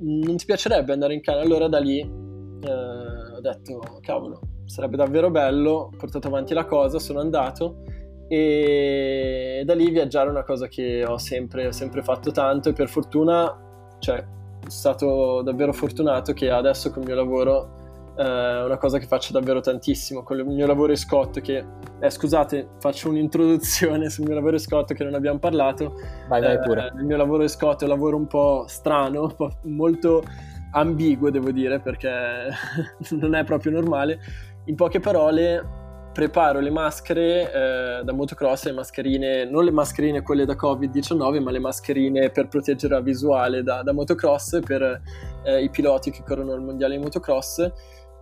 non 0.00 0.36
ti 0.36 0.44
piacerebbe 0.44 0.92
andare 0.92 1.14
in 1.14 1.22
Canada? 1.22 1.44
Allora 1.44 1.66
da 1.66 1.78
lì 1.78 1.98
eh, 1.98 3.32
ho 3.34 3.40
detto 3.40 3.98
cavolo 4.00 4.40
sarebbe 4.66 4.96
davvero 4.96 5.30
bello, 5.30 5.70
ho 5.70 5.90
portato 5.96 6.28
avanti 6.28 6.54
la 6.54 6.66
cosa, 6.66 6.98
sono 6.98 7.20
andato 7.20 7.82
e 8.28 9.62
da 9.64 9.74
lì 9.74 9.90
viaggiare 9.90 10.28
è 10.28 10.30
una 10.30 10.44
cosa 10.44 10.68
che 10.68 11.04
ho 11.04 11.18
sempre, 11.18 11.72
sempre 11.72 12.02
fatto 12.02 12.30
tanto 12.30 12.70
e 12.70 12.72
per 12.72 12.88
fortuna, 12.88 13.96
cioè, 13.98 14.24
sono 14.60 14.70
stato 14.70 15.42
davvero 15.42 15.72
fortunato 15.72 16.32
che 16.32 16.50
adesso 16.50 16.90
con 16.90 17.02
il 17.02 17.08
mio 17.08 17.16
lavoro 17.16 17.82
eh, 18.16 18.22
è 18.22 18.64
una 18.64 18.78
cosa 18.78 18.98
che 18.98 19.06
faccio 19.06 19.32
davvero 19.32 19.60
tantissimo. 19.60 20.22
Con 20.22 20.38
il 20.38 20.46
mio 20.46 20.66
lavoro 20.66 20.92
in 20.92 20.98
Scott, 20.98 21.40
che 21.40 21.64
eh, 22.00 22.10
scusate, 22.10 22.68
faccio 22.78 23.08
un'introduzione 23.08 24.08
sul 24.08 24.24
mio 24.24 24.34
lavoro 24.34 24.54
in 24.54 24.60
Scott 24.60 24.92
che 24.92 25.04
non 25.04 25.14
abbiamo 25.14 25.38
parlato. 25.38 25.94
Vai, 26.28 26.40
vai 26.40 26.58
pure. 26.60 26.92
Eh, 26.94 26.98
il 26.98 27.04
mio 27.04 27.16
lavoro 27.16 27.42
in 27.42 27.48
Scott 27.48 27.80
è 27.80 27.84
un 27.84 27.90
lavoro 27.90 28.16
un 28.16 28.26
po' 28.26 28.64
strano, 28.68 29.22
un 29.22 29.34
po 29.34 29.50
molto 29.62 30.22
ambiguo, 30.72 31.30
devo 31.30 31.50
dire, 31.50 31.80
perché 31.80 32.10
non 33.10 33.34
è 33.34 33.44
proprio 33.44 33.72
normale. 33.72 34.18
In 34.66 34.76
poche 34.76 35.00
parole, 35.00 35.82
preparo 36.14 36.60
le 36.60 36.70
maschere 36.70 37.52
eh, 37.52 38.04
da 38.04 38.12
motocross, 38.12 38.66
le 38.66 38.72
mascherine, 38.72 39.44
non 39.44 39.64
le 39.64 39.72
mascherine 39.72 40.22
quelle 40.22 40.44
da 40.44 40.54
Covid-19, 40.54 41.42
ma 41.42 41.50
le 41.50 41.58
mascherine 41.58 42.30
per 42.30 42.46
proteggere 42.46 42.94
la 42.94 43.00
visuale 43.00 43.64
da, 43.64 43.82
da 43.82 43.92
motocross 43.92 44.60
per 44.64 45.02
eh, 45.42 45.62
i 45.62 45.68
piloti 45.70 46.12
che 46.12 46.22
corrono 46.24 46.52
al 46.52 46.62
mondiale 46.62 46.96
di 46.96 47.02
motocross. 47.02 47.68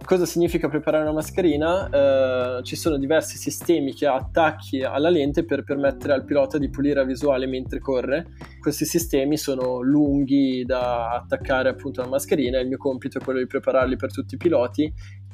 Cosa 0.05 0.25
significa 0.25 0.69
preparare 0.69 1.05
una 1.05 1.13
mascherina? 1.13 1.89
Eh, 1.89 2.63
ci 2.65 2.77
sono 2.77 2.97
diversi 2.97 3.37
sistemi 3.37 3.93
che 3.93 4.07
attacchi 4.07 4.83
alla 4.83 5.11
lente 5.11 5.45
per 5.45 5.63
permettere 5.63 6.15
al 6.15 6.25
pilota 6.25 6.57
di 6.57 6.71
pulire 6.71 7.01
la 7.01 7.05
visuale 7.05 7.47
mentre 7.47 7.79
corre. 7.79 8.29
Questi 8.59 8.87
sistemi 8.87 9.37
sono 9.37 9.81
lunghi 9.81 10.65
da 10.65 11.11
attaccare 11.11 11.69
appunto 11.69 12.01
alla 12.01 12.09
mascherina. 12.09 12.59
Il 12.59 12.69
mio 12.69 12.79
compito 12.79 13.19
è 13.19 13.21
quello 13.23 13.39
di 13.39 13.47
prepararli 13.47 13.97
per 13.97 14.11
tutti 14.11 14.35
i 14.35 14.39
piloti 14.39 14.91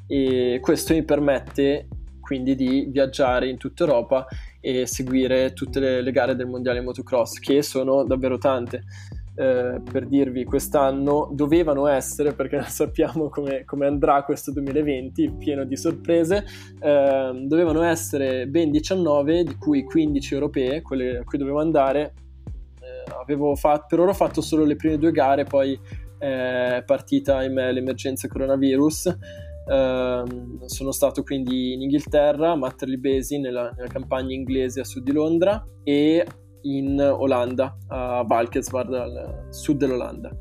e 0.08 0.58
questo 0.60 0.92
mi 0.92 1.04
permette 1.04 1.86
quindi 2.28 2.54
di 2.54 2.86
viaggiare 2.90 3.48
in 3.48 3.56
tutta 3.56 3.84
Europa 3.84 4.26
e 4.60 4.86
seguire 4.86 5.54
tutte 5.54 5.80
le, 5.80 6.02
le 6.02 6.10
gare 6.10 6.36
del 6.36 6.46
mondiale 6.46 6.82
motocross, 6.82 7.38
che 7.38 7.62
sono 7.62 8.04
davvero 8.04 8.36
tante. 8.36 8.82
Eh, 9.34 9.80
per 9.90 10.06
dirvi, 10.06 10.44
quest'anno 10.44 11.30
dovevano 11.32 11.86
essere, 11.86 12.34
perché 12.34 12.56
non 12.56 12.66
sappiamo 12.66 13.30
come, 13.30 13.64
come 13.64 13.86
andrà 13.86 14.24
questo 14.24 14.52
2020, 14.52 15.36
pieno 15.38 15.64
di 15.64 15.74
sorprese, 15.74 16.44
eh, 16.80 17.44
dovevano 17.46 17.80
essere 17.80 18.46
ben 18.46 18.70
19, 18.70 19.44
di 19.44 19.56
cui 19.56 19.84
15 19.84 20.34
europee, 20.34 20.82
quelle 20.82 21.20
a 21.20 21.24
cui 21.24 21.38
dovevo 21.38 21.60
andare. 21.60 22.12
Eh, 22.78 23.56
fatto, 23.56 23.86
per 23.88 24.00
ora 24.00 24.10
ho 24.10 24.14
fatto 24.14 24.42
solo 24.42 24.66
le 24.66 24.76
prime 24.76 24.98
due 24.98 25.12
gare, 25.12 25.44
poi 25.44 25.80
è 26.18 26.82
partita 26.84 27.38
ahimè 27.38 27.72
l'emergenza 27.72 28.28
coronavirus 28.28 29.16
Uh, 29.68 30.64
sono 30.64 30.92
stato 30.92 31.22
quindi 31.22 31.74
in 31.74 31.82
Inghilterra, 31.82 32.52
a 32.52 32.56
Matterley 32.56 32.96
Basin, 32.96 33.42
nella, 33.42 33.70
nella, 33.76 33.88
campagna 33.88 34.32
inglese 34.32 34.80
a 34.80 34.84
sud 34.84 35.02
di 35.02 35.12
Londra, 35.12 35.62
e 35.84 36.26
in 36.62 36.98
Olanda, 36.98 37.76
a 37.88 38.24
Valkenswaard, 38.26 38.94
al 38.94 39.46
sud 39.50 39.76
dell'Olanda. 39.76 40.34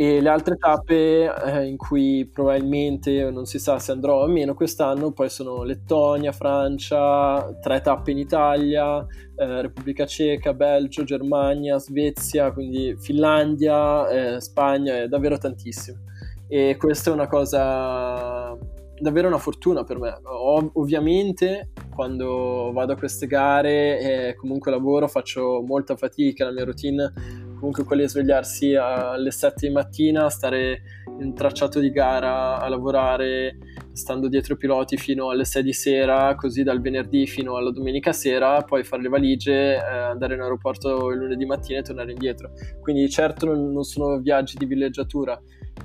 E 0.00 0.20
le 0.20 0.28
altre 0.28 0.54
tappe 0.54 1.24
eh, 1.24 1.66
in 1.66 1.76
cui 1.76 2.30
probabilmente 2.32 3.30
non 3.32 3.46
si 3.46 3.58
sa 3.58 3.80
se 3.80 3.90
andrò 3.90 4.22
o 4.22 4.28
meno 4.28 4.54
quest'anno 4.54 5.10
poi 5.10 5.28
sono 5.28 5.64
Lettonia, 5.64 6.30
Francia, 6.30 7.52
tre 7.60 7.80
tappe 7.80 8.12
in 8.12 8.18
Italia, 8.18 9.04
eh, 9.34 9.62
Repubblica 9.62 10.06
Ceca, 10.06 10.54
Belgio, 10.54 11.02
Germania, 11.02 11.80
Svezia, 11.80 12.52
quindi 12.52 12.94
Finlandia, 12.96 14.08
eh, 14.08 14.40
Spagna, 14.40 14.98
è 14.98 15.08
davvero 15.08 15.36
tantissimo 15.36 16.06
e 16.48 16.76
questa 16.78 17.10
è 17.10 17.12
una 17.12 17.26
cosa 17.26 18.56
davvero 19.00 19.28
una 19.28 19.38
fortuna 19.38 19.84
per 19.84 19.98
me. 19.98 20.18
Ov- 20.24 20.70
ovviamente 20.74 21.70
quando 21.94 22.70
vado 22.72 22.92
a 22.92 22.96
queste 22.96 23.26
gare 23.26 24.28
e 24.28 24.34
comunque 24.34 24.70
lavoro 24.70 25.08
faccio 25.08 25.62
molta 25.66 25.96
fatica, 25.96 26.44
la 26.44 26.52
mia 26.52 26.64
routine 26.64 27.12
comunque 27.58 27.84
quella 27.84 28.02
di 28.02 28.08
svegliarsi 28.08 28.74
alle 28.74 29.30
7 29.30 29.66
di 29.66 29.72
mattina, 29.72 30.30
stare 30.30 30.80
in 31.20 31.34
tracciato 31.34 31.80
di 31.80 31.90
gara 31.90 32.60
a 32.60 32.68
lavorare 32.68 33.58
stando 33.92 34.28
dietro 34.28 34.54
i 34.54 34.56
piloti 34.56 34.96
fino 34.96 35.30
alle 35.30 35.44
6 35.44 35.62
di 35.64 35.72
sera, 35.72 36.36
così 36.36 36.62
dal 36.62 36.80
venerdì 36.80 37.26
fino 37.26 37.56
alla 37.56 37.72
domenica 37.72 38.12
sera, 38.12 38.62
poi 38.62 38.84
fare 38.84 39.02
le 39.02 39.08
valigie, 39.08 39.74
eh, 39.74 39.80
andare 39.80 40.34
in 40.34 40.40
aeroporto 40.40 41.10
il 41.10 41.18
lunedì 41.18 41.44
mattina 41.44 41.80
e 41.80 41.82
tornare 41.82 42.12
indietro. 42.12 42.52
Quindi 42.80 43.10
certo 43.10 43.46
non, 43.46 43.72
non 43.72 43.82
sono 43.82 44.18
viaggi 44.18 44.56
di 44.56 44.66
villeggiatura, 44.66 45.40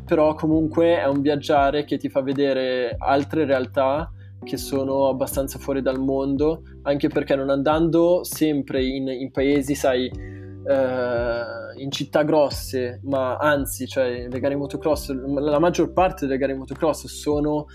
però 0.06 0.36
comunque 0.36 1.00
è 1.00 1.08
un 1.08 1.22
viaggiare 1.22 1.84
che 1.86 1.98
ti 1.98 2.10
fa 2.10 2.22
vedere 2.22 2.96
altre 2.98 3.46
realtà 3.46 4.12
che 4.44 4.58
sono 4.58 5.08
abbastanza 5.08 5.58
fuori 5.58 5.82
dal 5.82 6.00
mondo, 6.00 6.64
anche 6.84 7.08
perché 7.08 7.36
non 7.36 7.50
andando 7.50 8.24
sempre 8.24 8.84
in, 8.84 9.08
in 9.08 9.32
paesi, 9.32 9.74
sai, 9.74 10.06
eh, 10.06 11.82
in 11.82 11.92
città 11.92 12.24
grosse, 12.24 13.00
ma 13.04 13.38
anzi, 13.38 13.88
cioè 13.88 14.28
le 14.30 14.40
gare 14.40 14.56
motocross, 14.56 15.12
la 15.12 15.60
maggior 15.60 15.92
parte 15.94 16.26
delle 16.26 16.38
gare 16.38 16.54
motocross 16.54 17.06
sono 17.08 17.66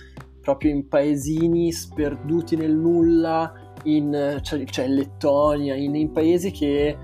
proprio 0.40 0.70
in 0.70 0.88
paesini 0.88 1.72
sperduti 1.72 2.56
nel 2.56 2.74
nulla, 2.74 3.52
in 3.84 4.38
cioè, 4.42 4.64
cioè 4.64 4.88
Lettonia, 4.88 5.74
in, 5.74 5.94
in 5.94 6.12
paesi 6.12 6.50
che 6.50 6.96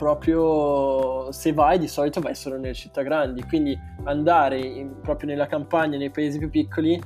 proprio 0.00 1.30
se 1.30 1.52
vai 1.52 1.78
di 1.78 1.86
solito 1.86 2.22
vai 2.22 2.34
solo 2.34 2.56
nelle 2.56 2.72
città 2.72 3.02
grandi, 3.02 3.42
quindi 3.42 3.78
andare 4.04 4.58
in, 4.58 4.98
proprio 5.02 5.28
nella 5.28 5.46
campagna, 5.46 5.98
nei 5.98 6.08
paesi 6.08 6.38
più 6.38 6.48
piccoli, 6.48 6.98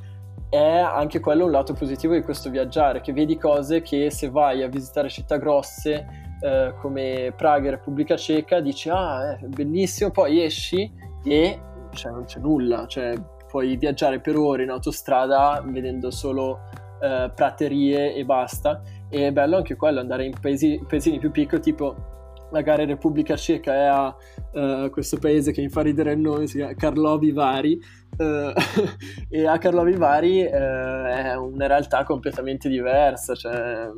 è 0.48 0.78
anche 0.78 1.18
quello 1.18 1.46
un 1.46 1.50
lato 1.50 1.72
positivo 1.72 2.14
di 2.14 2.22
questo 2.22 2.50
viaggiare, 2.50 3.00
che 3.00 3.12
vedi 3.12 3.37
cose 3.37 3.83
che 3.83 4.12
se 4.12 4.30
vai 4.30 4.62
a 4.62 4.68
visitare 4.68 5.09
città 5.09 5.38
grosse 5.38 6.07
eh, 6.40 6.72
come 6.80 7.35
Praga 7.37 7.66
e 7.66 7.70
Repubblica 7.70 8.16
Ceca 8.16 8.61
dici 8.61 8.88
ah 8.88 9.38
è 9.38 9.44
bellissimo, 9.46 10.12
poi 10.12 10.44
esci 10.44 10.88
e 11.24 11.61
cioè, 11.94 12.12
non 12.12 12.26
c'è 12.26 12.38
nulla, 12.38 12.87
cioè 12.87 13.12
puoi 13.48 13.76
viaggiare 13.76 14.20
per 14.20 14.37
ore 14.37 14.62
in 14.62 14.70
autostrada 14.70 15.61
vedendo 15.66 16.12
solo 16.12 16.61
eh, 17.02 17.28
praterie 17.35 18.14
e 18.14 18.24
basta. 18.24 18.80
E 19.09 19.26
è 19.26 19.33
bello 19.33 19.57
anche 19.57 19.74
quello, 19.74 19.98
andare 19.98 20.26
in 20.26 20.35
paesi, 20.40 20.80
paesini 20.88 21.18
più 21.18 21.33
piccoli, 21.33 21.61
tipo 21.61 22.12
magari 22.55 22.85
Repubblica 22.85 23.37
Ceca 23.37 23.75
è 23.75 23.85
a 23.85 24.17
uh, 24.53 24.90
questo 24.90 25.19
paese 25.19 25.51
che 25.51 25.61
mi 25.61 25.69
fa 25.69 25.83
ridere 25.83 26.12
il 26.12 26.21
nome, 26.21 26.47
si 26.47 26.59
chiama 26.59 26.75
Karlovy 26.75 27.33
Vary, 27.33 27.79
uh, 28.19 28.53
e 29.29 29.47
a 29.47 29.59
Karlovy 29.59 29.97
Vary 29.97 30.45
uh, 30.45 30.49
è 30.49 31.35
una 31.35 31.67
realtà 31.67 32.05
completamente 32.05 32.69
diversa, 32.69 33.35
cioè, 33.35 33.90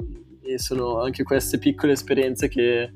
e 0.42 0.58
sono 0.58 1.02
anche 1.02 1.22
queste 1.22 1.58
piccole 1.58 1.92
esperienze 1.92 2.48
che 2.48 2.92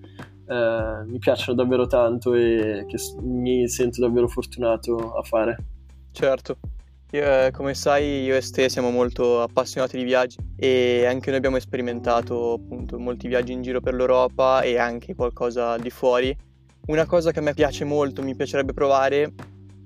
mi 0.50 1.18
piacciono 1.20 1.62
davvero 1.62 1.86
tanto 1.86 2.34
e 2.34 2.84
che 2.88 2.96
mi 3.22 3.68
sento 3.68 4.00
davvero 4.00 4.26
fortunato 4.26 5.12
a 5.14 5.22
fare. 5.22 5.56
Certo. 6.10 6.58
Io, 7.12 7.24
eh, 7.24 7.50
come 7.50 7.74
sai, 7.74 8.22
io 8.22 8.36
e 8.36 8.40
Ste 8.40 8.68
siamo 8.68 8.90
molto 8.90 9.42
appassionati 9.42 9.96
di 9.96 10.04
viaggi 10.04 10.36
e 10.54 11.06
anche 11.06 11.30
noi 11.30 11.38
abbiamo 11.38 11.58
sperimentato 11.58 12.52
appunto 12.52 13.00
molti 13.00 13.26
viaggi 13.26 13.50
in 13.50 13.62
giro 13.62 13.80
per 13.80 13.94
l'Europa 13.94 14.62
e 14.62 14.78
anche 14.78 15.16
qualcosa 15.16 15.76
di 15.76 15.90
fuori. 15.90 16.36
Una 16.86 17.06
cosa 17.06 17.32
che 17.32 17.40
a 17.40 17.42
me 17.42 17.52
piace 17.52 17.82
molto, 17.82 18.22
mi 18.22 18.36
piacerebbe 18.36 18.72
provare, 18.72 19.32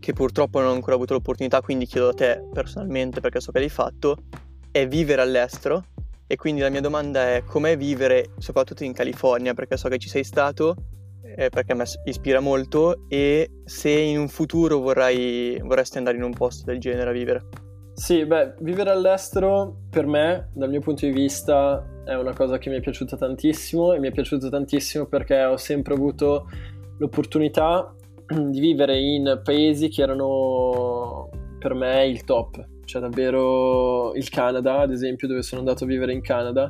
che 0.00 0.12
purtroppo 0.12 0.60
non 0.60 0.68
ho 0.68 0.74
ancora 0.74 0.96
avuto 0.96 1.14
l'opportunità, 1.14 1.62
quindi 1.62 1.86
chiedo 1.86 2.08
a 2.08 2.12
te 2.12 2.46
personalmente 2.52 3.22
perché 3.22 3.40
so 3.40 3.52
che 3.52 3.58
l'hai 3.58 3.70
fatto, 3.70 4.18
è 4.70 4.86
vivere 4.86 5.22
all'estero. 5.22 5.82
E 6.26 6.36
quindi 6.36 6.60
la 6.60 6.68
mia 6.68 6.82
domanda 6.82 7.34
è 7.34 7.42
com'è 7.42 7.76
vivere 7.78 8.32
soprattutto 8.36 8.84
in 8.84 8.92
California, 8.92 9.54
perché 9.54 9.78
so 9.78 9.88
che 9.88 9.96
ci 9.96 10.10
sei 10.10 10.24
stato 10.24 10.76
eh, 11.36 11.48
perché 11.50 11.74
me 11.74 11.84
ispira 12.04 12.40
molto 12.40 13.06
e 13.08 13.50
se 13.64 13.90
in 13.90 14.18
un 14.18 14.28
futuro 14.28 14.78
vorrai, 14.78 15.60
vorresti 15.62 15.98
andare 15.98 16.16
in 16.16 16.22
un 16.22 16.32
posto 16.32 16.64
del 16.64 16.78
genere 16.78 17.10
a 17.10 17.12
vivere. 17.12 17.48
Sì, 17.94 18.24
beh, 18.24 18.54
vivere 18.60 18.90
all'estero 18.90 19.82
per 19.88 20.06
me, 20.06 20.50
dal 20.52 20.68
mio 20.68 20.80
punto 20.80 21.06
di 21.06 21.12
vista, 21.12 21.84
è 22.04 22.14
una 22.14 22.34
cosa 22.34 22.58
che 22.58 22.68
mi 22.68 22.76
è 22.76 22.80
piaciuta 22.80 23.16
tantissimo 23.16 23.92
e 23.92 24.00
mi 24.00 24.08
è 24.08 24.12
piaciuto 24.12 24.48
tantissimo 24.48 25.06
perché 25.06 25.44
ho 25.44 25.56
sempre 25.56 25.94
avuto 25.94 26.48
l'opportunità 26.98 27.94
di 28.26 28.58
vivere 28.58 28.98
in 28.98 29.40
paesi 29.44 29.88
che 29.88 30.02
erano 30.02 31.28
per 31.58 31.74
me 31.74 32.06
il 32.06 32.24
top, 32.24 32.66
cioè 32.84 33.00
davvero 33.00 34.12
il 34.14 34.28
Canada, 34.28 34.80
ad 34.80 34.90
esempio, 34.90 35.28
dove 35.28 35.42
sono 35.42 35.60
andato 35.60 35.84
a 35.84 35.86
vivere 35.86 36.12
in 36.12 36.20
Canada, 36.20 36.68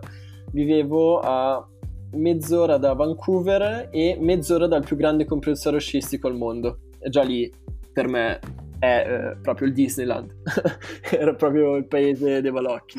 vivevo 0.52 1.20
a 1.20 1.66
mezz'ora 2.14 2.76
da 2.76 2.92
Vancouver 2.94 3.88
e 3.90 4.16
mezz'ora 4.20 4.66
dal 4.66 4.84
più 4.84 4.96
grande 4.96 5.24
comprensore 5.24 5.78
sciistico 5.78 6.28
al 6.28 6.36
mondo. 6.36 6.78
E 6.98 7.10
già 7.10 7.22
lì, 7.22 7.52
per 7.92 8.08
me, 8.08 8.40
è 8.78 9.06
eh, 9.06 9.36
proprio 9.40 9.68
il 9.68 9.74
Disneyland. 9.74 10.34
Era 11.10 11.34
proprio 11.34 11.76
il 11.76 11.86
paese 11.86 12.40
dei 12.40 12.50
balocchi. 12.50 12.98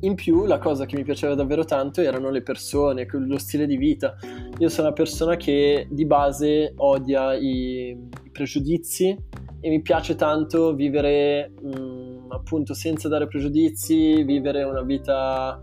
In 0.00 0.14
più, 0.14 0.44
la 0.44 0.58
cosa 0.58 0.86
che 0.86 0.96
mi 0.96 1.02
piaceva 1.02 1.34
davvero 1.34 1.64
tanto 1.64 2.00
erano 2.00 2.30
le 2.30 2.42
persone, 2.42 3.06
lo 3.10 3.38
stile 3.38 3.66
di 3.66 3.76
vita. 3.76 4.14
Io 4.58 4.68
sono 4.68 4.88
una 4.88 4.96
persona 4.96 5.36
che 5.36 5.86
di 5.90 6.06
base 6.06 6.74
odia 6.76 7.34
i, 7.34 7.90
i 7.90 8.30
pregiudizi 8.30 9.16
e 9.60 9.68
mi 9.70 9.80
piace 9.80 10.14
tanto 10.14 10.74
vivere 10.74 11.52
mh, 11.60 11.68
mm, 11.68 12.30
appunto 12.30 12.74
senza 12.74 13.08
dare 13.08 13.26
pregiudizi, 13.26 14.22
vivere 14.22 14.62
una 14.62 14.82
vita 14.82 15.60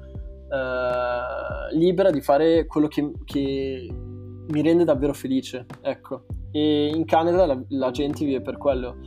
uh, 0.51 1.75
libera 1.75 2.11
di 2.11 2.21
fare 2.21 2.65
quello 2.65 2.87
che, 2.87 3.11
che, 3.23 3.89
mi 4.51 4.61
rende 4.61 4.83
davvero 4.83 5.13
felice, 5.13 5.65
ecco. 5.81 6.25
E 6.51 6.91
in 6.93 7.05
Canada 7.05 7.45
la, 7.45 7.61
la, 7.69 7.91
gente 7.91 8.25
vive 8.25 8.41
per 8.41 8.57
quello. 8.57 8.97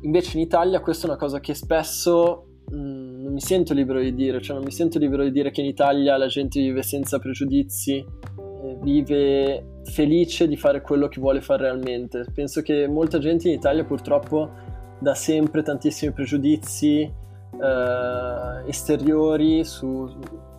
Invece 0.00 0.38
in 0.38 0.42
Italia 0.42 0.80
questa 0.80 1.06
è 1.06 1.10
una 1.10 1.18
cosa 1.18 1.40
che 1.40 1.54
spesso 1.54 2.46
mh, 2.70 2.76
mm, 2.76 3.22
non 3.22 3.32
mi 3.32 3.40
sento 3.40 3.74
libero 3.74 4.00
di 4.00 4.14
dire, 4.14 4.40
cioè 4.40 4.56
non 4.56 4.64
mi 4.64 4.70
sento 4.70 4.98
libero 4.98 5.22
di 5.22 5.30
dire 5.30 5.50
che 5.50 5.60
in 5.60 5.66
Italia 5.66 6.16
la 6.16 6.26
gente 6.26 6.60
vive 6.60 6.82
senza 6.82 7.18
pregiudizi, 7.18 7.96
eh, 7.96 8.78
vive 8.80 9.80
felice 9.84 10.48
di 10.48 10.56
fare 10.56 10.80
quello 10.80 11.08
che 11.08 11.20
vuole 11.20 11.42
fare 11.42 11.64
realmente. 11.64 12.24
Penso 12.32 12.62
che 12.62 12.88
molta 12.88 13.18
gente 13.18 13.48
in 13.48 13.54
Italia 13.54 13.84
purtroppo 13.84 14.50
da 14.98 15.14
sempre 15.14 15.62
tantissimi 15.62 16.12
pregiudizi, 16.12 17.12
eh, 17.60 18.68
esteriori 18.68 19.64
su, 19.64 20.08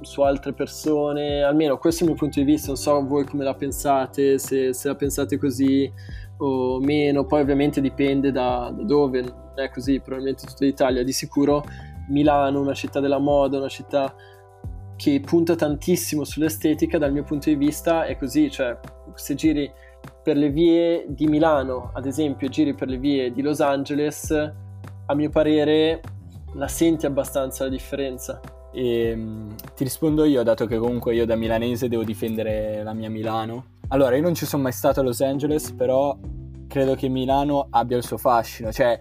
su, 0.01 0.21
altre 0.21 0.53
persone, 0.53 1.43
almeno 1.43 1.77
questo 1.77 2.03
è 2.03 2.03
il 2.05 2.12
mio 2.12 2.19
punto 2.19 2.39
di 2.39 2.45
vista, 2.45 2.67
non 2.67 2.77
so 2.77 3.05
voi 3.05 3.25
come 3.25 3.43
la 3.43 3.53
pensate, 3.53 4.38
se, 4.38 4.73
se 4.73 4.88
la 4.88 4.95
pensate 4.95 5.38
così 5.38 5.91
o 6.38 6.79
meno, 6.79 7.25
poi 7.25 7.41
ovviamente 7.41 7.81
dipende 7.81 8.31
da, 8.31 8.73
da 8.75 8.84
dove, 8.84 9.21
non 9.21 9.53
è 9.55 9.69
così 9.69 9.99
probabilmente 9.99 10.45
tutta 10.45 10.65
l'Italia, 10.65 11.03
di 11.03 11.12
sicuro 11.12 11.63
Milano, 12.10 12.60
una 12.60 12.73
città 12.73 12.99
della 12.99 13.19
moda, 13.19 13.58
una 13.58 13.69
città 13.69 14.13
che 14.95 15.19
punta 15.19 15.55
tantissimo 15.55 16.23
sull'estetica 16.23 16.97
dal 16.97 17.12
mio 17.12 17.23
punto 17.23 17.49
di 17.49 17.55
vista 17.55 18.05
è 18.05 18.17
così, 18.17 18.49
cioè 18.49 18.77
se 19.13 19.36
giri 19.36 19.69
per 20.23 20.38
le 20.38 20.49
vie 20.49 21.05
di 21.08 21.27
Milano, 21.27 21.91
ad 21.93 22.05
esempio, 22.05 22.47
giri 22.47 22.73
per 22.73 22.88
le 22.88 22.97
vie 22.97 23.31
di 23.31 23.41
Los 23.41 23.60
Angeles, 23.60 24.31
a 25.08 25.13
mio 25.13 25.29
parere 25.29 26.01
la 26.56 26.68
senti 26.68 27.06
abbastanza 27.06 27.65
la 27.65 27.70
differenza? 27.70 28.39
E, 28.72 29.10
ehm, 29.10 29.56
ti 29.76 29.84
rispondo 29.84 30.26
io, 30.26 30.44
dato 30.44 30.65
che 30.65 30.78
comunque 30.78 31.13
io 31.15 31.26
da 31.26 31.36
milanese 31.36 31.88
devo 31.88 32.04
difendere 32.04 32.84
la 32.84 32.94
mia 32.94 33.10
Milano. 33.10 33.74
Allora, 33.89 34.15
io 34.15 34.22
non 34.22 34.34
ci 34.34 34.46
sono 34.46 34.63
mai 34.63 34.72
stato 34.72 35.00
a 35.00 35.04
Los 35.04 35.22
Angeles, 35.22 35.72
però 35.72 36.18
credo 36.68 36.96
che 36.96 37.08
Milano 37.08 37.68
abbia 37.70 37.96
il 37.96 38.04
suo 38.04 38.18
fascino, 38.18 38.72
cioè 38.72 39.00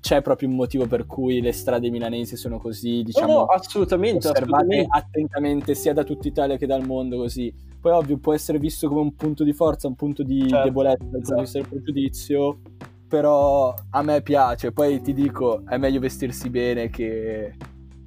c'è 0.00 0.22
proprio 0.22 0.48
un 0.48 0.54
motivo 0.54 0.86
per 0.86 1.04
cui 1.06 1.40
le 1.40 1.52
strade 1.52 1.90
milanesi 1.90 2.36
sono 2.36 2.58
così, 2.58 3.02
diciamo, 3.02 3.32
no, 3.32 3.38
no, 3.40 3.44
assolutamente, 3.46 4.28
assolutamente. 4.28 4.86
attentamente 4.88 5.74
sia 5.74 5.92
da 5.92 6.04
tutta 6.04 6.28
Italia 6.28 6.56
che 6.56 6.66
dal 6.66 6.86
mondo 6.86 7.18
così. 7.18 7.52
Poi 7.80 7.92
ovvio 7.92 8.16
può 8.18 8.32
essere 8.32 8.58
visto 8.58 8.88
come 8.88 9.00
un 9.00 9.14
punto 9.14 9.42
di 9.42 9.52
forza, 9.52 9.88
un 9.88 9.96
punto 9.96 10.22
di 10.22 10.48
certo, 10.48 10.64
debolezza 10.64 11.04
punto 11.04 11.34
di 11.34 11.40
vista 11.40 11.58
del 11.58 11.68
pregiudizio, 11.68 12.58
però 13.12 13.74
a 13.90 14.02
me 14.02 14.22
piace. 14.22 14.72
Poi 14.72 15.02
ti 15.02 15.12
dico, 15.12 15.64
è 15.68 15.76
meglio 15.76 16.00
vestirsi 16.00 16.48
bene 16.48 16.88
che 16.88 17.54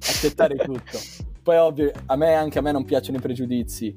accettare 0.00 0.56
tutto. 0.58 0.98
Poi 1.44 1.56
ovvio, 1.58 1.92
a 2.06 2.16
me 2.16 2.34
anche 2.34 2.58
a 2.58 2.60
me 2.60 2.72
non 2.72 2.84
piacciono 2.84 3.18
i 3.18 3.20
pregiudizi, 3.20 3.94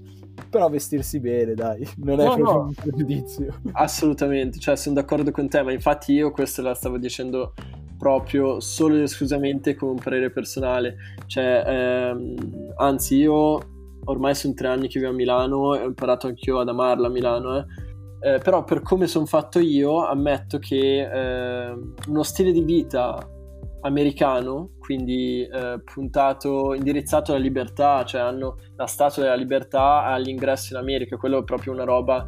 però 0.47 0.69
vestirsi 0.69 1.19
bene, 1.19 1.55
dai, 1.55 1.83
non 1.97 2.19
è 2.19 2.25
no, 2.25 2.35
proprio 2.35 2.53
no. 2.53 2.65
un 2.65 2.73
pregiudizio. 2.75 3.59
Assolutamente, 3.71 4.59
cioè 4.59 4.75
sono 4.75 4.93
d'accordo 4.93 5.31
con 5.31 5.49
te, 5.49 5.63
ma 5.63 5.71
infatti 5.71 6.13
io 6.13 6.29
questo 6.29 6.61
la 6.61 6.75
stavo 6.75 6.99
dicendo 6.99 7.55
proprio 7.97 8.59
solo 8.59 8.93
ed 8.93 9.01
esclusivamente 9.01 9.73
come 9.73 9.93
un 9.93 9.97
parere 9.97 10.29
personale. 10.29 10.95
Cioè, 11.25 11.63
ehm, 11.65 12.73
anzi, 12.75 13.15
io 13.15 13.59
ormai 14.03 14.35
sono 14.35 14.53
tre 14.53 14.67
anni 14.67 14.87
che 14.87 14.99
vivo 14.99 15.09
a 15.09 15.15
Milano 15.15 15.73
e 15.73 15.81
ho 15.81 15.87
imparato 15.87 16.27
anch'io 16.27 16.59
ad 16.59 16.69
amarla 16.69 17.07
a 17.07 17.09
Milano, 17.09 17.57
eh 17.57 17.87
eh, 18.21 18.39
però 18.39 18.63
per 18.63 18.81
come 18.81 19.07
sono 19.07 19.25
fatto 19.25 19.59
io 19.59 20.05
ammetto 20.05 20.59
che 20.59 21.01
eh, 21.01 21.77
uno 22.07 22.23
stile 22.23 22.51
di 22.51 22.63
vita 22.63 23.17
americano, 23.81 24.71
quindi 24.79 25.43
eh, 25.43 25.81
puntato, 25.83 26.73
indirizzato 26.73 27.31
alla 27.31 27.41
libertà, 27.41 28.03
cioè 28.03 28.21
hanno 28.21 28.57
la 28.75 28.87
statua 28.87 29.23
della 29.23 29.35
libertà 29.35 30.03
all'ingresso 30.03 30.73
in 30.73 30.79
America, 30.79 31.15
quello 31.15 31.39
è 31.39 31.43
proprio 31.43 31.71
una 31.71 31.85
roba 31.85 32.25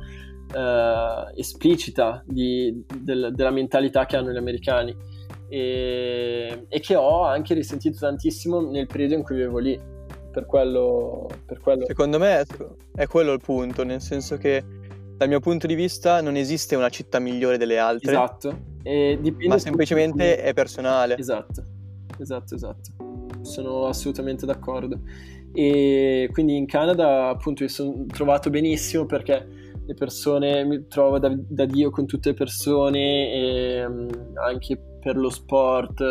eh, 0.54 1.40
esplicita 1.40 2.24
di, 2.26 2.86
del, 2.98 3.32
della 3.34 3.52
mentalità 3.52 4.06
che 4.06 4.16
hanno 4.16 4.32
gli 4.32 4.38
americani 4.38 4.96
e, 5.50 6.66
e, 6.70 6.80
che 6.80 6.96
ho 6.96 7.24
anche 7.24 7.54
risentito 7.54 8.00
tantissimo 8.00 8.62
nel 8.62 8.88
periodo 8.88 9.16
in 9.16 9.24
cui 9.24 9.36
vivevo 9.36 9.60
lì. 9.60 9.90
Per 10.32 10.46
quello, 10.46 11.28
per 11.46 11.60
quello... 11.60 11.86
Secondo 11.86 12.18
me 12.18 12.40
è, 12.40 12.46
è 12.96 13.08
quello 13.08 13.34
il 13.34 13.42
punto, 13.42 13.84
nel 13.84 14.00
senso 14.00 14.38
che 14.38 14.64
dal 15.22 15.30
mio 15.30 15.40
punto 15.40 15.68
di 15.68 15.76
vista 15.76 16.20
non 16.20 16.36
esiste 16.36 16.76
una 16.76 16.90
città 16.90 17.20
migliore 17.20 17.60
delle 17.60 17.78
altre. 17.78 18.12
Esatto. 18.12 18.58
ma 19.48 19.60
semplicemente 19.60 20.42
è 20.42 20.52
personale. 20.56 21.16
Esatto, 21.16 21.64
esatto, 22.18 22.56
esatto. 22.56 22.90
Sono 23.42 23.86
assolutamente 23.86 24.48
d'accordo. 24.48 25.00
E 25.54 26.28
quindi 26.32 26.58
in 26.58 26.66
Canada 26.66 27.28
appunto 27.28 27.62
mi 27.62 27.70
sono 27.70 28.08
trovato 28.08 28.50
benissimo 28.50 29.06
perché 29.06 29.48
le 29.86 29.94
persone 29.94 30.64
mi 30.64 30.88
trovo 30.88 31.20
da, 31.20 31.32
da 31.38 31.66
Dio 31.66 31.92
con 31.92 32.08
tutte 32.08 32.30
le 32.30 32.36
persone 32.36 33.32
e 33.32 33.86
um, 33.86 34.10
anche 34.44 34.82
per 35.00 35.18
lo 35.18 35.30
sport 35.30 36.04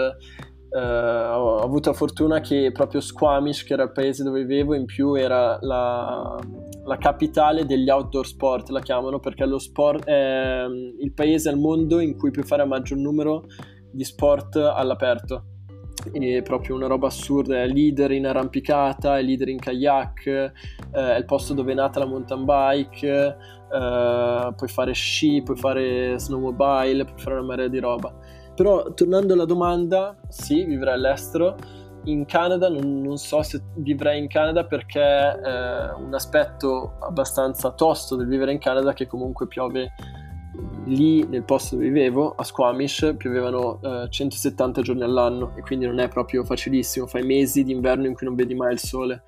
Uh, 0.73 1.35
ho 1.35 1.59
avuto 1.59 1.91
la 1.91 1.97
fortuna 1.97 2.39
che 2.39 2.71
proprio 2.73 3.01
Squamish, 3.01 3.65
che 3.65 3.73
era 3.73 3.83
il 3.83 3.91
paese 3.91 4.23
dove 4.23 4.45
vivevo, 4.45 4.75
in 4.75 4.85
più 4.85 5.15
era 5.15 5.59
la, 5.63 6.39
la 6.85 6.97
capitale 6.97 7.67
degli 7.67 7.89
outdoor 7.91 8.27
sport, 8.27 8.69
la 8.71 8.81
chiamano, 8.81 9.21
perché 9.21 9.45
lo 9.47 9.59
sport 9.59 10.05
è 10.05 10.65
il 10.99 11.13
paese 11.13 11.49
al 11.49 11.59
mondo 11.59 12.01
in 12.01 12.17
cui 12.17 12.31
puoi 12.31 12.45
fare 12.45 12.63
a 12.63 12.67
maggior 12.67 12.99
numero 12.99 13.45
di 13.91 14.05
sport 14.05 14.57
all'aperto. 14.57 15.45
È 16.11 16.43
proprio 16.43 16.77
una 16.77 16.87
roba 16.87 17.09
assurda, 17.09 17.61
è 17.61 17.67
leader 17.67 18.11
in 18.13 18.27
arrampicata, 18.27 19.19
è 19.19 19.23
leader 19.23 19.49
in 19.49 19.59
kayak, 19.59 20.27
eh, 20.27 20.53
è 20.93 21.17
il 21.17 21.27
posto 21.27 21.53
dove 21.53 21.73
è 21.73 21.75
nata 21.75 21.99
la 21.99 22.07
mountain 22.07 22.45
bike, 22.45 23.37
eh, 23.73 24.53
puoi 24.57 24.69
fare 24.69 24.93
sci, 24.93 25.43
puoi 25.43 25.59
fare 25.59 26.19
snowmobile, 26.19 27.05
puoi 27.05 27.19
fare 27.19 27.37
una 27.37 27.45
marea 27.45 27.69
di 27.69 27.79
roba. 27.79 28.15
Però 28.55 28.95
tornando 28.95 29.35
alla 29.35 29.45
domanda, 29.45 30.19
sì, 30.29 30.65
vivere 30.65 30.93
all'estero, 30.93 31.57
in 32.05 32.25
Canada 32.25 32.69
non, 32.69 33.03
non, 33.03 33.19
so 33.19 33.43
se 33.43 33.61
vivrei 33.77 34.19
in 34.19 34.29
Canada 34.29 34.65
perché 34.65 35.01
eh, 35.01 35.93
un 35.93 36.13
aspetto 36.13 36.97
abbastanza 37.01 37.71
tosto 37.73 38.17
del 38.17 38.27
vivere 38.27 38.53
in 38.53 38.59
Canada 38.59 38.93
che 38.93 39.07
comunque 39.07 39.47
piove 39.47 39.93
lì 40.85 41.27
nel 41.27 41.45
posto 41.45 41.77
dove 41.77 41.89
vivevo, 41.89 42.35
a 42.37 42.43
Squamish, 42.43 43.15
piovevano 43.17 43.81
eh, 43.83 44.09
170 44.11 44.83
giorni 44.83 45.03
all'anno 45.03 45.53
e 45.57 45.61
quindi 45.61 45.87
non 45.87 45.99
è 45.99 46.09
proprio 46.09 46.45
facilissimo, 46.45 47.07
fai 47.07 47.23
mesi 47.23 47.63
d'inverno 47.65 48.07
in 48.07 48.15
cui 48.15 48.27
non 48.27 48.35
vedi 48.35 48.55
mai 48.55 48.73
il 48.73 48.79
sole. 48.79 49.23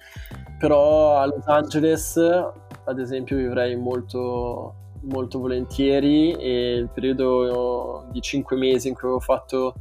Però 0.59 1.17
a 1.17 1.27
Los 1.27 1.47
Angeles, 1.47 2.17
ad 2.17 2.99
esempio, 2.99 3.37
vivrei 3.37 3.77
molto, 3.77 4.75
molto 5.03 5.39
volentieri 5.39 6.33
e 6.33 6.75
il 6.75 6.89
periodo 6.89 8.07
di 8.11 8.21
5 8.21 8.57
mesi 8.57 8.89
in 8.89 8.95
cui 8.95 9.05
avevo 9.05 9.21
fatto 9.21 9.75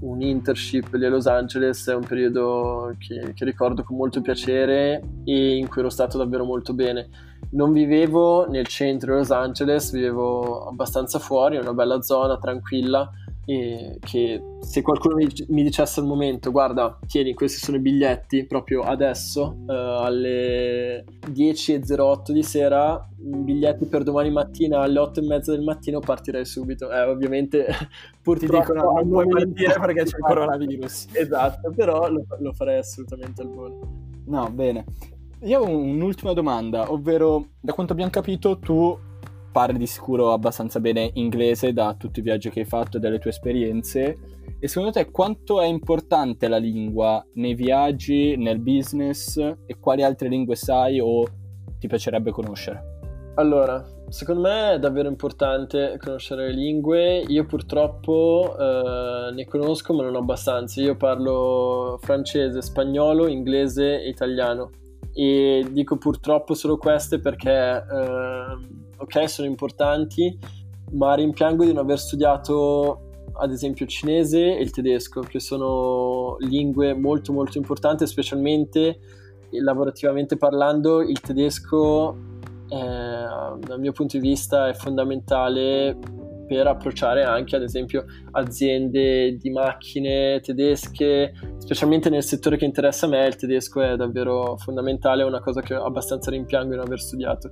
un 0.00 0.20
internship 0.20 0.92
lì 0.94 1.04
a 1.04 1.08
Los 1.08 1.26
Angeles 1.26 1.88
è 1.88 1.94
un 1.94 2.04
periodo 2.04 2.94
che, 2.98 3.32
che 3.34 3.44
ricordo 3.44 3.82
con 3.82 3.96
molto 3.96 4.20
piacere 4.20 5.02
e 5.24 5.56
in 5.56 5.68
cui 5.68 5.80
ero 5.80 5.90
stato 5.90 6.18
davvero 6.18 6.44
molto 6.44 6.74
bene. 6.74 7.08
Non 7.50 7.72
vivevo 7.72 8.48
nel 8.48 8.66
centro 8.66 9.12
di 9.12 9.18
Los 9.18 9.30
Angeles, 9.30 9.92
vivevo 9.92 10.66
abbastanza 10.66 11.18
fuori, 11.18 11.56
una 11.56 11.72
bella 11.72 12.02
zona 12.02 12.38
tranquilla 12.38 13.10
e 13.46 13.98
che 14.00 14.42
se 14.60 14.82
qualcuno 14.82 15.16
mi, 15.16 15.26
mi, 15.48 15.62
dicesse 15.62 16.00
al 16.00 16.06
momento 16.06 16.50
guarda 16.50 16.98
tieni 17.06 17.34
questi 17.34 17.58
sono 17.58 17.76
i 17.76 17.80
biglietti 17.80 18.46
proprio 18.46 18.80
adesso 18.82 19.56
uh, 19.66 19.70
alle 19.70 21.04
10.08 21.30 22.30
di 22.32 22.42
sera 22.42 23.06
biglietti 23.16 23.86
per 23.86 24.02
domani 24.02 24.30
mattina 24.30 24.80
alle 24.80 24.98
8 24.98 25.20
e 25.20 25.26
mezza 25.26 25.52
del 25.52 25.62
mattino 25.62 26.00
partirei 26.00 26.44
subito. 26.44 26.90
Eh, 26.90 27.02
ovviamente 27.02 27.66
purtroppo 28.22 28.72
ti 28.72 28.72
dicono 28.72 28.92
non 28.92 29.08
puoi 29.08 29.28
partire 29.28 29.74
perché 29.78 30.04
c'è 30.04 30.16
il 30.16 30.22
coronavirus. 30.22 31.06
Esatto 31.12 31.72
però 31.74 32.10
lo, 32.10 32.24
lo 32.38 32.52
farei 32.52 32.78
assolutamente 32.78 33.42
al 33.42 33.48
volo. 33.48 33.80
No 34.26 34.50
bene. 34.50 34.84
Io 35.42 35.60
ho 35.60 35.68
un'ultima 35.68 36.32
domanda, 36.32 36.90
ovvero 36.90 37.48
da 37.60 37.74
quanto 37.74 37.92
abbiamo 37.92 38.10
capito 38.10 38.58
tu 38.58 38.96
parli 39.54 39.78
di 39.78 39.86
sicuro 39.86 40.32
abbastanza 40.32 40.80
bene 40.80 41.10
inglese 41.14 41.72
da 41.72 41.94
tutti 41.96 42.18
i 42.18 42.22
viaggi 42.22 42.50
che 42.50 42.60
hai 42.60 42.66
fatto 42.66 42.96
e 42.96 43.00
dalle 43.00 43.20
tue 43.20 43.30
esperienze 43.30 44.18
e 44.58 44.66
secondo 44.66 44.90
te 44.90 45.12
quanto 45.12 45.60
è 45.60 45.66
importante 45.66 46.48
la 46.48 46.56
lingua 46.56 47.24
nei 47.34 47.54
viaggi, 47.54 48.36
nel 48.36 48.58
business 48.58 49.36
e 49.36 49.78
quali 49.78 50.02
altre 50.02 50.28
lingue 50.28 50.56
sai 50.56 50.98
o 50.98 51.22
ti 51.78 51.86
piacerebbe 51.86 52.32
conoscere? 52.32 52.92
Allora, 53.36 53.84
secondo 54.08 54.40
me 54.40 54.72
è 54.72 54.78
davvero 54.80 55.08
importante 55.08 55.98
conoscere 56.02 56.48
le 56.48 56.54
lingue. 56.54 57.20
Io 57.20 57.46
purtroppo 57.46 58.56
eh, 58.58 59.32
ne 59.34 59.44
conosco 59.44 59.94
ma 59.94 60.02
non 60.02 60.16
abbastanza. 60.16 60.80
Io 60.80 60.96
parlo 60.96 61.96
francese, 62.02 62.60
spagnolo, 62.60 63.28
inglese 63.28 64.02
e 64.02 64.08
italiano 64.08 64.70
e 65.12 65.64
dico 65.70 65.96
purtroppo 65.96 66.54
solo 66.54 66.76
queste 66.76 67.20
perché 67.20 67.50
eh, 67.52 68.83
ok 68.96 69.28
sono 69.28 69.48
importanti 69.48 70.36
ma 70.92 71.14
rimpiango 71.14 71.64
di 71.64 71.72
non 71.72 71.84
aver 71.84 71.98
studiato 71.98 73.10
ad 73.36 73.50
esempio 73.50 73.84
il 73.84 73.90
cinese 73.90 74.56
e 74.56 74.62
il 74.62 74.70
tedesco 74.70 75.20
che 75.20 75.40
sono 75.40 76.36
lingue 76.40 76.94
molto 76.94 77.32
molto 77.32 77.58
importanti 77.58 78.06
specialmente 78.06 78.98
lavorativamente 79.50 80.36
parlando 80.36 81.00
il 81.00 81.20
tedesco 81.20 82.16
eh, 82.68 82.76
dal 82.76 83.78
mio 83.78 83.92
punto 83.92 84.18
di 84.18 84.28
vista 84.28 84.68
è 84.68 84.74
fondamentale 84.74 85.98
per 86.46 86.66
approcciare 86.66 87.24
anche 87.24 87.56
ad 87.56 87.62
esempio 87.62 88.04
aziende 88.32 89.36
di 89.36 89.50
macchine 89.50 90.40
tedesche, 90.40 91.32
specialmente 91.58 92.10
nel 92.10 92.22
settore 92.22 92.56
che 92.56 92.64
interessa 92.64 93.06
a 93.06 93.08
me, 93.08 93.26
il 93.26 93.36
tedesco 93.36 93.80
è 93.80 93.96
davvero 93.96 94.56
fondamentale, 94.56 95.22
è 95.22 95.26
una 95.26 95.40
cosa 95.40 95.62
che 95.62 95.74
abbastanza 95.74 96.30
rimpiango 96.30 96.70
di 96.70 96.76
non 96.76 96.86
aver 96.86 97.00
studiato. 97.00 97.50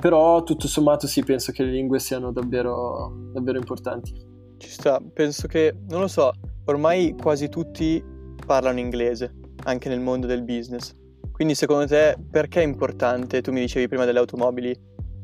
Però 0.00 0.42
tutto 0.42 0.66
sommato 0.66 1.06
sì, 1.06 1.22
penso 1.22 1.52
che 1.52 1.62
le 1.62 1.72
lingue 1.72 1.98
siano 1.98 2.32
davvero, 2.32 3.30
davvero 3.32 3.58
importanti. 3.58 4.12
Ci 4.56 4.68
sta, 4.68 5.00
penso 5.12 5.46
che, 5.46 5.74
non 5.88 6.00
lo 6.00 6.08
so, 6.08 6.32
ormai 6.64 7.14
quasi 7.20 7.48
tutti 7.48 8.02
parlano 8.46 8.78
inglese, 8.78 9.34
anche 9.64 9.88
nel 9.88 10.00
mondo 10.00 10.26
del 10.26 10.42
business. 10.42 10.96
Quindi 11.30 11.54
secondo 11.54 11.86
te 11.86 12.16
perché 12.30 12.60
è 12.60 12.64
importante, 12.64 13.40
tu 13.42 13.52
mi 13.52 13.60
dicevi 13.60 13.88
prima 13.88 14.04
delle 14.04 14.18
automobili, 14.18 14.74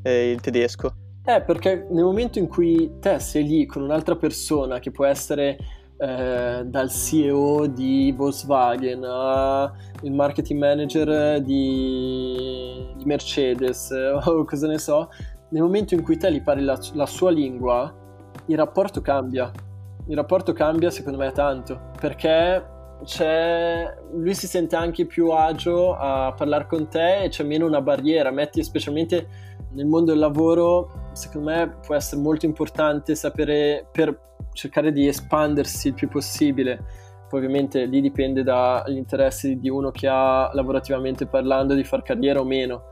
eh, 0.03 0.31
il 0.31 0.41
tedesco? 0.41 0.93
Eh, 1.25 1.43
perché 1.43 1.87
nel 1.91 2.05
momento 2.05 2.39
in 2.39 2.47
cui 2.47 2.99
te 3.01 3.19
sei 3.19 3.45
lì 3.45 3.67
con 3.67 3.83
un'altra 3.83 4.15
persona 4.15 4.79
che 4.79 4.93
può 4.93 5.05
essere 5.05 5.59
eh, 5.99 6.63
dal 6.65 6.91
CEO 6.91 7.67
di 7.67 8.13
Volkswagen 8.15 9.03
al 9.03 9.73
marketing 10.11 10.61
manager 10.61 11.41
di, 11.41 12.93
di, 12.97 13.05
Mercedes 13.05 13.91
o 14.25 14.45
cosa 14.45 14.67
ne 14.67 14.79
so, 14.79 15.09
nel 15.51 15.63
momento 15.63 15.95
in 15.95 16.03
cui 16.03 16.17
te 16.17 16.31
gli 16.31 16.43
parli 16.43 16.65
la, 16.65 16.79
la 16.95 17.07
sua 17.07 17.31
lingua, 17.31 17.93
il 18.47 18.57
rapporto 18.57 19.01
cambia. 19.01 19.51
Il 20.09 20.15
rapporto 20.15 20.53
cambia 20.53 20.91
secondo 20.91 21.19
me 21.19 21.33
tanto 21.33 21.91
perché 21.99 22.75
lui 24.13 24.35
si 24.35 24.47
sente 24.47 24.75
anche 24.75 25.05
più 25.05 25.31
agio 25.31 25.95
a 25.95 26.33
parlare 26.35 26.67
con 26.67 26.89
te 26.89 27.25
e 27.25 27.29
c'è 27.29 27.45
meno 27.45 27.67
una 27.67 27.81
barriera. 27.81 28.31
Metti 28.31 28.63
specialmente 28.63 29.29
nel 29.73 29.87
mondo 29.87 30.13
del 30.13 30.21
lavoro, 30.21 31.06
secondo 31.17 31.51
me 31.51 31.79
può 31.85 31.95
essere 31.95 32.21
molto 32.21 32.47
importante 32.47 33.15
sapere 33.15 33.89
per 33.91 34.35
cercare 34.53 34.93
di 34.93 35.09
espandersi 35.09 35.89
il 35.89 35.95
più 35.95 36.09
possibile. 36.09 36.85
Poi 37.29 37.41
ovviamente 37.41 37.85
lì 37.87 38.01
dipende 38.01 38.43
dagli 38.43 38.97
interessi 38.97 39.59
di 39.59 39.69
uno 39.69 39.91
che 39.91 40.07
ha 40.07 40.51
lavorativamente 40.53 41.27
parlando 41.27 41.75
di 41.75 41.83
far 41.83 42.03
carriera 42.03 42.41
o 42.41 42.45
meno. 42.45 42.83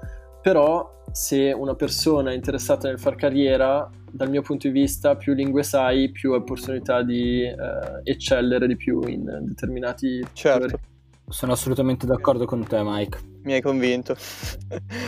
Però 0.43 1.03
se 1.13 1.53
una 1.53 1.75
persona 1.75 2.33
è 2.33 2.35
interessata 2.35 2.89
nel 2.89 2.99
far 2.99 3.15
carriera, 3.15 3.89
dal 4.11 4.31
mio 4.31 4.43
punto 4.43 4.67
di 4.67 4.73
vista, 4.73 5.17
più 5.17 5.35
lingue 5.35 5.63
sai, 5.63 6.11
più 6.11 6.33
hai 6.33 6.39
opportunità 6.39 7.03
di 7.03 7.43
eh, 7.43 7.55
eccellere 8.03 8.67
di 8.67 8.77
più 8.77 9.03
in 9.07 9.25
determinati 9.43 10.25
certo. 10.33 10.69
Settori. 10.69 10.94
Sono 11.29 11.53
assolutamente 11.53 12.07
d'accordo 12.07 12.45
con 12.45 12.67
te, 12.67 12.81
Mike. 12.83 13.19
Mi 13.43 13.55
hai 13.55 13.61
convinto. 13.61 14.15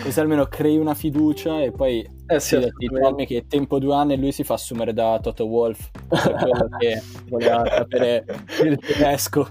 Così 0.03 0.21
almeno 0.21 0.47
crei 0.47 0.77
una 0.77 0.95
fiducia 0.95 1.63
e 1.63 1.73
poi 1.73 2.09
eh 2.27 2.41
sì, 2.41 2.59
Tommy 3.01 3.27
che 3.27 3.47
tempo 3.47 3.79
due 3.79 3.95
anni 3.95 4.19
lui 4.19 4.33
si 4.33 4.45
fa 4.45 4.55
assumere 4.55 4.93
da 4.93 5.19
Toto 5.23 5.47
Wolf 5.47 5.91
per 6.09 6.35
quello 6.35 6.69
che 6.79 7.03
voleva 7.29 7.65
sapere 7.67 8.25
il 8.63 8.79
tedesco. 8.79 9.49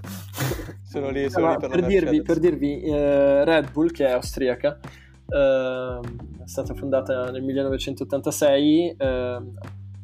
Sono 0.83 1.09
lì, 1.09 1.29
sono 1.29 1.51
lì 1.51 1.57
per, 1.59 1.69
per, 1.69 1.85
dirvi, 1.85 2.21
per 2.21 2.39
dirvi 2.39 2.81
eh, 2.81 3.43
Red 3.43 3.71
Bull, 3.71 3.91
che 3.91 4.05
è 4.05 4.11
austriaca, 4.11 4.79
eh, 5.27 5.99
è 6.43 6.47
stata 6.47 6.73
fondata 6.73 7.31
nel 7.31 7.43
1986 7.43 8.95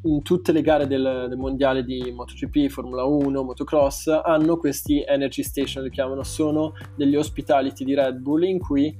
in 0.04 0.22
tutte 0.22 0.52
le 0.52 0.62
gare 0.62 0.86
del, 0.86 1.26
del, 1.28 1.38
mondiale 1.38 1.84
di 1.84 2.12
MotoGP, 2.12 2.68
Formula 2.68 3.04
1, 3.04 3.42
motocross 3.42 4.08
hanno 4.08 4.56
questi 4.56 5.02
energy 5.06 5.42
station, 5.42 5.84
li 5.84 5.90
chiamano, 5.90 6.22
sono 6.22 6.72
degli 6.96 7.14
hospitality 7.14 7.84
di 7.84 7.94
Red 7.94 8.16
Bull 8.16 8.42
in 8.44 8.58
cui 8.58 8.96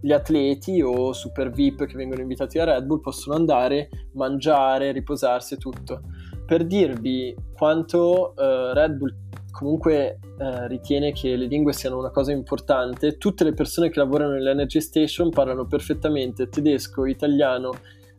gli 0.00 0.12
atleti 0.12 0.80
o 0.82 1.12
super 1.12 1.50
VIP 1.50 1.86
che 1.86 1.96
vengono 1.96 2.20
invitati 2.20 2.58
da 2.58 2.64
Red 2.64 2.84
Bull 2.84 3.00
possono 3.00 3.36
andare, 3.36 3.88
mangiare, 4.12 4.92
riposarsi 4.92 5.54
e 5.54 5.56
tutto. 5.56 6.02
Per 6.46 6.66
dirvi 6.66 7.34
quanto 7.54 8.34
uh, 8.36 8.72
Red 8.74 8.96
Bull 8.96 9.14
comunque 9.50 10.18
uh, 10.38 10.66
ritiene 10.66 11.12
che 11.12 11.36
le 11.36 11.46
lingue 11.46 11.72
siano 11.72 11.98
una 11.98 12.10
cosa 12.10 12.32
importante, 12.32 13.16
tutte 13.16 13.44
le 13.44 13.54
persone 13.54 13.88
che 13.88 13.98
lavorano 13.98 14.32
nell'Energy 14.32 14.80
Station 14.80 15.30
parlano 15.30 15.66
perfettamente 15.66 16.48
tedesco, 16.48 17.06
italiano, 17.06 17.70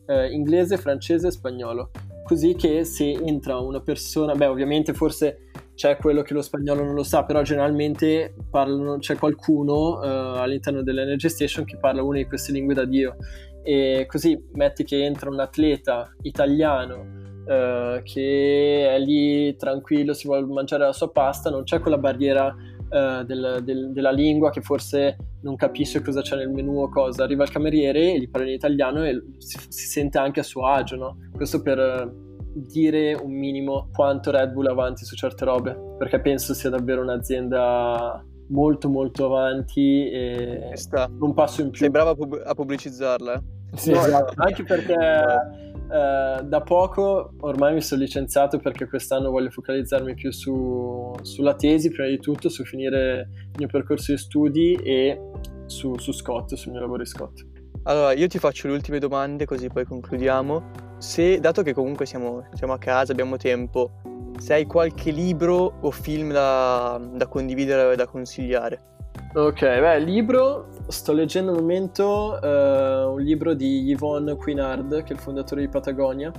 uh, 0.06 0.24
inglese, 0.30 0.78
francese 0.78 1.28
e 1.28 1.30
spagnolo 1.30 1.90
così 2.26 2.54
che 2.54 2.84
se 2.84 3.12
entra 3.12 3.58
una 3.58 3.80
persona, 3.80 4.34
beh 4.34 4.46
ovviamente 4.46 4.92
forse 4.92 5.50
c'è 5.74 5.96
quello 5.96 6.22
che 6.22 6.34
lo 6.34 6.42
spagnolo 6.42 6.82
non 6.82 6.94
lo 6.94 7.02
sa, 7.02 7.24
però 7.24 7.42
generalmente 7.42 8.34
parlano, 8.50 8.98
c'è 8.98 9.16
qualcuno 9.16 9.98
uh, 9.98 10.38
all'interno 10.38 10.82
dell'Energy 10.82 11.28
Station 11.28 11.64
che 11.64 11.76
parla 11.76 12.02
una 12.02 12.18
di 12.18 12.26
queste 12.26 12.50
lingue 12.50 12.74
da 12.74 12.84
Dio 12.84 13.16
e 13.62 14.06
così 14.08 14.40
metti 14.54 14.84
che 14.84 15.04
entra 15.04 15.28
un 15.28 15.38
atleta 15.38 16.10
italiano 16.22 17.00
uh, 17.44 18.02
che 18.02 18.88
è 18.90 18.98
lì 18.98 19.54
tranquillo, 19.56 20.14
si 20.14 20.26
vuole 20.26 20.46
mangiare 20.46 20.84
la 20.84 20.92
sua 20.92 21.10
pasta, 21.10 21.50
non 21.50 21.64
c'è 21.64 21.78
quella 21.80 21.98
barriera 21.98 22.46
uh, 22.46 23.22
del, 23.24 23.60
del, 23.62 23.92
della 23.92 24.12
lingua 24.12 24.50
che 24.50 24.62
forse 24.62 25.16
non 25.42 25.56
capisce 25.56 26.02
cosa 26.02 26.22
c'è 26.22 26.36
nel 26.36 26.50
menù 26.50 26.80
o 26.80 26.88
cosa, 26.88 27.22
arriva 27.22 27.44
il 27.44 27.50
cameriere 27.50 28.12
e 28.12 28.18
gli 28.18 28.28
parla 28.28 28.48
in 28.48 28.54
italiano 28.54 29.04
e 29.04 29.22
si, 29.38 29.58
si 29.68 29.86
sente 29.86 30.18
anche 30.18 30.40
a 30.40 30.42
suo 30.42 30.66
agio, 30.66 30.96
no? 30.96 31.18
Questo 31.34 31.60
per 31.60 31.78
eh, 31.78 32.25
dire 32.64 33.14
un 33.14 33.32
minimo 33.32 33.88
quanto 33.92 34.30
Red 34.30 34.52
Bull 34.52 34.66
avanti 34.66 35.04
su 35.04 35.14
certe 35.14 35.44
robe, 35.44 35.76
perché 35.98 36.20
penso 36.20 36.54
sia 36.54 36.70
davvero 36.70 37.02
un'azienda 37.02 38.24
molto 38.48 38.88
molto 38.88 39.26
avanti 39.26 40.08
e 40.08 40.72
un 41.20 41.34
passo 41.34 41.62
in 41.62 41.70
più. 41.70 41.80
Sei 41.80 41.90
bravo 41.90 42.10
a, 42.10 42.14
pub- 42.14 42.42
a 42.44 42.54
pubblicizzarla. 42.54 43.34
Eh? 43.34 43.76
Sì, 43.76 43.92
no, 43.92 44.04
esatto. 44.04 44.34
anche 44.36 44.62
perché 44.62 44.94
eh, 44.94 46.42
da 46.42 46.60
poco 46.64 47.32
ormai 47.40 47.74
mi 47.74 47.82
sono 47.82 48.00
licenziato 48.02 48.58
perché 48.58 48.86
quest'anno 48.86 49.30
voglio 49.30 49.50
focalizzarmi 49.50 50.14
più 50.14 50.32
su, 50.32 51.12
sulla 51.22 51.54
tesi, 51.54 51.90
prima 51.90 52.08
di 52.08 52.18
tutto, 52.18 52.48
su 52.48 52.64
finire 52.64 53.28
il 53.42 53.58
mio 53.58 53.68
percorso 53.68 54.12
di 54.12 54.18
studi 54.18 54.74
e 54.74 55.20
su, 55.66 55.98
su 55.98 56.12
Scott, 56.12 56.54
sul 56.54 56.72
mio 56.72 56.80
lavoro 56.80 57.02
di 57.02 57.08
Scott. 57.08 57.44
Allora, 57.84 58.12
io 58.12 58.26
ti 58.26 58.38
faccio 58.38 58.66
le 58.66 58.74
ultime 58.74 58.98
domande 58.98 59.44
così 59.44 59.68
poi 59.68 59.84
concludiamo. 59.84 60.85
Se, 60.98 61.38
dato 61.40 61.62
che 61.62 61.74
comunque 61.74 62.06
siamo, 62.06 62.46
siamo 62.54 62.72
a 62.72 62.78
casa, 62.78 63.12
abbiamo 63.12 63.36
tempo, 63.36 63.90
se 64.38 64.54
hai 64.54 64.66
qualche 64.66 65.10
libro 65.10 65.74
o 65.80 65.90
film 65.90 66.32
da, 66.32 67.00
da 67.12 67.26
condividere 67.26 67.82
o 67.82 67.94
da 67.94 68.06
consigliare. 68.06 68.94
Ok, 69.34 69.60
beh, 69.60 69.98
libro, 69.98 70.68
sto 70.88 71.12
leggendo 71.12 71.52
al 71.52 71.58
momento 71.58 72.38
uh, 72.40 73.12
un 73.12 73.20
libro 73.20 73.54
di 73.54 73.82
Yvonne 73.90 74.34
Quinard, 74.36 75.02
che 75.02 75.12
è 75.12 75.16
il 75.16 75.18
fondatore 75.18 75.60
di 75.60 75.68
Patagonia. 75.68 76.32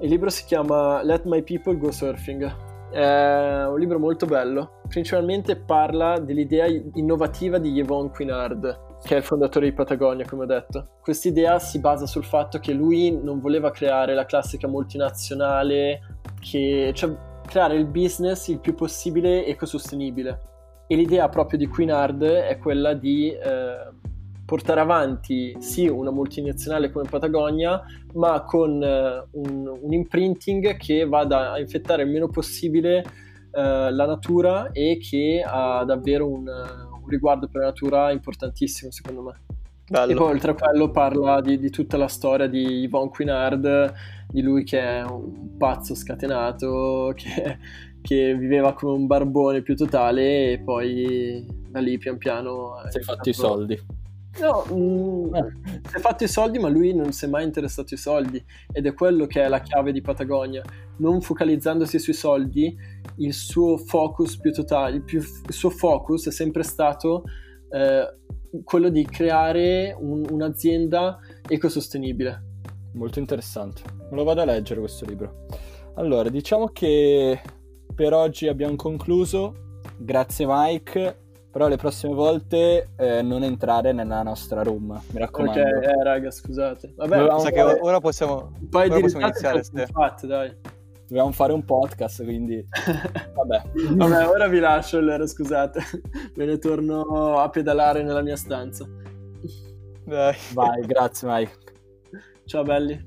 Il 0.00 0.10
libro 0.10 0.30
si 0.30 0.44
chiama 0.44 1.02
Let 1.02 1.24
My 1.24 1.42
People 1.42 1.76
Go 1.76 1.90
Surfing. 1.90 2.64
È 2.92 3.64
un 3.66 3.78
libro 3.78 3.98
molto 3.98 4.26
bello, 4.26 4.80
principalmente 4.88 5.56
parla 5.56 6.20
dell'idea 6.20 6.66
innovativa 6.94 7.58
di 7.58 7.72
Yvonne 7.72 8.10
Quinard, 8.10 8.85
che 9.06 9.14
è 9.14 9.18
il 9.18 9.24
fondatore 9.24 9.66
di 9.66 9.72
Patagonia, 9.72 10.26
come 10.26 10.42
ho 10.42 10.46
detto. 10.46 10.88
Quest'idea 11.00 11.60
si 11.60 11.78
basa 11.78 12.06
sul 12.06 12.24
fatto 12.24 12.58
che 12.58 12.72
lui 12.72 13.16
non 13.16 13.40
voleva 13.40 13.70
creare 13.70 14.14
la 14.14 14.26
classica 14.26 14.66
multinazionale, 14.66 16.00
che, 16.40 16.90
cioè 16.92 17.16
creare 17.46 17.76
il 17.76 17.86
business 17.86 18.48
il 18.48 18.58
più 18.58 18.74
possibile 18.74 19.46
ecosostenibile 19.46 20.40
e 20.88 20.96
l'idea 20.96 21.28
proprio 21.28 21.58
di 21.58 21.68
Queenard 21.68 22.22
è 22.22 22.58
quella 22.58 22.94
di 22.94 23.30
eh, 23.30 23.94
portare 24.44 24.80
avanti 24.80 25.56
sì 25.60 25.86
una 25.86 26.10
multinazionale 26.10 26.90
come 26.90 27.08
Patagonia, 27.08 27.80
ma 28.14 28.42
con 28.42 28.82
eh, 28.82 29.24
un, 29.30 29.78
un, 29.80 29.92
imprinting 29.92 30.76
che 30.76 31.04
vada 31.06 31.52
a 31.52 31.60
infettare 31.60 32.02
il 32.02 32.10
meno 32.10 32.28
possibile 32.28 33.04
eh, 33.52 33.90
la 33.92 34.06
natura 34.06 34.70
e 34.72 34.98
che 34.98 35.44
ha 35.46 35.84
davvero 35.84 36.28
un, 36.28 36.48
un, 37.06 37.10
riguardo 37.10 37.48
per 37.48 37.60
la 37.60 37.66
natura 37.68 38.10
importantissimo 38.10 38.90
secondo 38.90 39.22
me. 39.22 39.40
Bello. 39.88 40.12
E 40.12 40.14
poi 40.16 40.30
oltre 40.32 40.50
a 40.50 40.54
quello 40.54 40.90
parla 40.90 41.40
di, 41.40 41.58
di 41.58 41.70
tutta 41.70 41.96
la 41.96 42.08
storia 42.08 42.48
di 42.48 42.82
Yvonne 42.82 43.10
Queenard, 43.10 43.94
di 44.28 44.42
lui 44.42 44.64
che 44.64 44.80
è 44.80 45.02
un 45.04 45.56
pazzo 45.56 45.94
scatenato, 45.94 47.12
che 47.16 47.58
che 48.06 48.36
viveva 48.36 48.72
come 48.72 48.92
un 48.92 49.06
barbone 49.06 49.62
più 49.62 49.74
totale 49.74 50.52
e 50.52 50.58
poi 50.60 51.44
da 51.68 51.80
lì 51.80 51.98
pian 51.98 52.18
piano... 52.18 52.76
Si 52.88 52.98
è 52.98 53.00
fatto 53.00 53.28
i 53.28 53.32
soldi. 53.32 53.78
No, 54.40 54.64
mh, 54.68 54.74
mm, 54.74 55.34
eh. 55.34 55.80
si 55.88 55.96
è 55.96 55.98
fatto 55.98 56.24
i 56.24 56.28
soldi 56.28 56.58
ma 56.58 56.68
lui 56.68 56.94
non 56.94 57.12
si 57.12 57.24
è 57.24 57.28
mai 57.28 57.44
interessato 57.44 57.94
ai 57.94 58.00
soldi 58.00 58.44
ed 58.72 58.86
è 58.86 58.92
quello 58.92 59.26
che 59.26 59.42
è 59.42 59.48
la 59.48 59.60
chiave 59.60 59.92
di 59.92 60.00
Patagonia. 60.00 60.62
Non 60.98 61.20
focalizzandosi 61.20 61.98
sui 61.98 62.12
soldi, 62.12 62.76
il 63.16 63.32
suo 63.32 63.76
focus 63.76 64.38
più 64.38 64.52
totale, 64.52 64.96
il, 64.96 65.02
più, 65.02 65.20
il 65.20 65.52
suo 65.52 65.70
focus 65.70 66.28
è 66.28 66.30
sempre 66.30 66.62
stato 66.62 67.24
eh, 67.70 68.14
quello 68.64 68.88
di 68.88 69.04
creare 69.04 69.96
un, 69.98 70.26
un'azienda 70.30 71.18
ecosostenibile. 71.48 72.42
Molto 72.94 73.18
interessante. 73.18 73.82
Me 74.10 74.16
lo 74.16 74.24
vado 74.24 74.40
a 74.40 74.44
leggere 74.44 74.80
questo 74.80 75.04
libro. 75.04 75.46
Allora, 75.96 76.28
diciamo 76.28 76.68
che 76.68 77.40
per 77.94 78.12
oggi 78.12 78.48
abbiamo 78.48 78.76
concluso. 78.76 79.80
Grazie 79.98 80.46
Mike. 80.48 81.25
Però 81.56 81.68
le 81.68 81.76
prossime 81.78 82.12
volte 82.12 82.90
eh, 82.96 83.22
non 83.22 83.42
entrare 83.42 83.92
nella 83.92 84.22
nostra 84.22 84.62
room, 84.62 85.00
mi 85.12 85.18
raccomando. 85.18 85.58
Ok, 85.58 85.84
eh, 85.86 86.02
raga, 86.02 86.30
scusate. 86.30 86.92
Vabbè, 86.94 87.16
Dovevamo 87.16 87.38
sa 87.38 87.48
fare... 87.48 87.74
che 87.74 87.80
ora 87.80 87.98
possiamo, 87.98 88.52
un 88.60 88.68
paio 88.68 88.90
ora 88.90 88.96
di 88.96 89.00
possiamo 89.00 89.24
iniziare. 89.24 89.62
Fatte, 89.90 90.26
dai. 90.26 90.54
Dobbiamo 91.08 91.32
fare 91.32 91.54
un 91.54 91.64
podcast, 91.64 92.24
quindi 92.24 92.62
vabbè. 93.32 93.62
vabbè, 93.94 94.28
ora 94.28 94.48
vi 94.48 94.58
lascio 94.58 94.98
allora, 94.98 95.26
scusate. 95.26 95.80
Me 96.34 96.44
ne 96.44 96.58
torno 96.58 97.38
a 97.38 97.48
pedalare 97.48 98.02
nella 98.02 98.20
mia 98.20 98.36
stanza. 98.36 98.86
Dai. 100.04 100.36
Vai, 100.52 100.84
grazie 100.84 101.26
Mike. 101.26 101.52
Ciao 102.44 102.64
belli. 102.64 103.02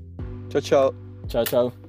Ciao 0.48 0.60
ciao. 0.60 0.94
Ciao 1.28 1.44
ciao. 1.44 1.79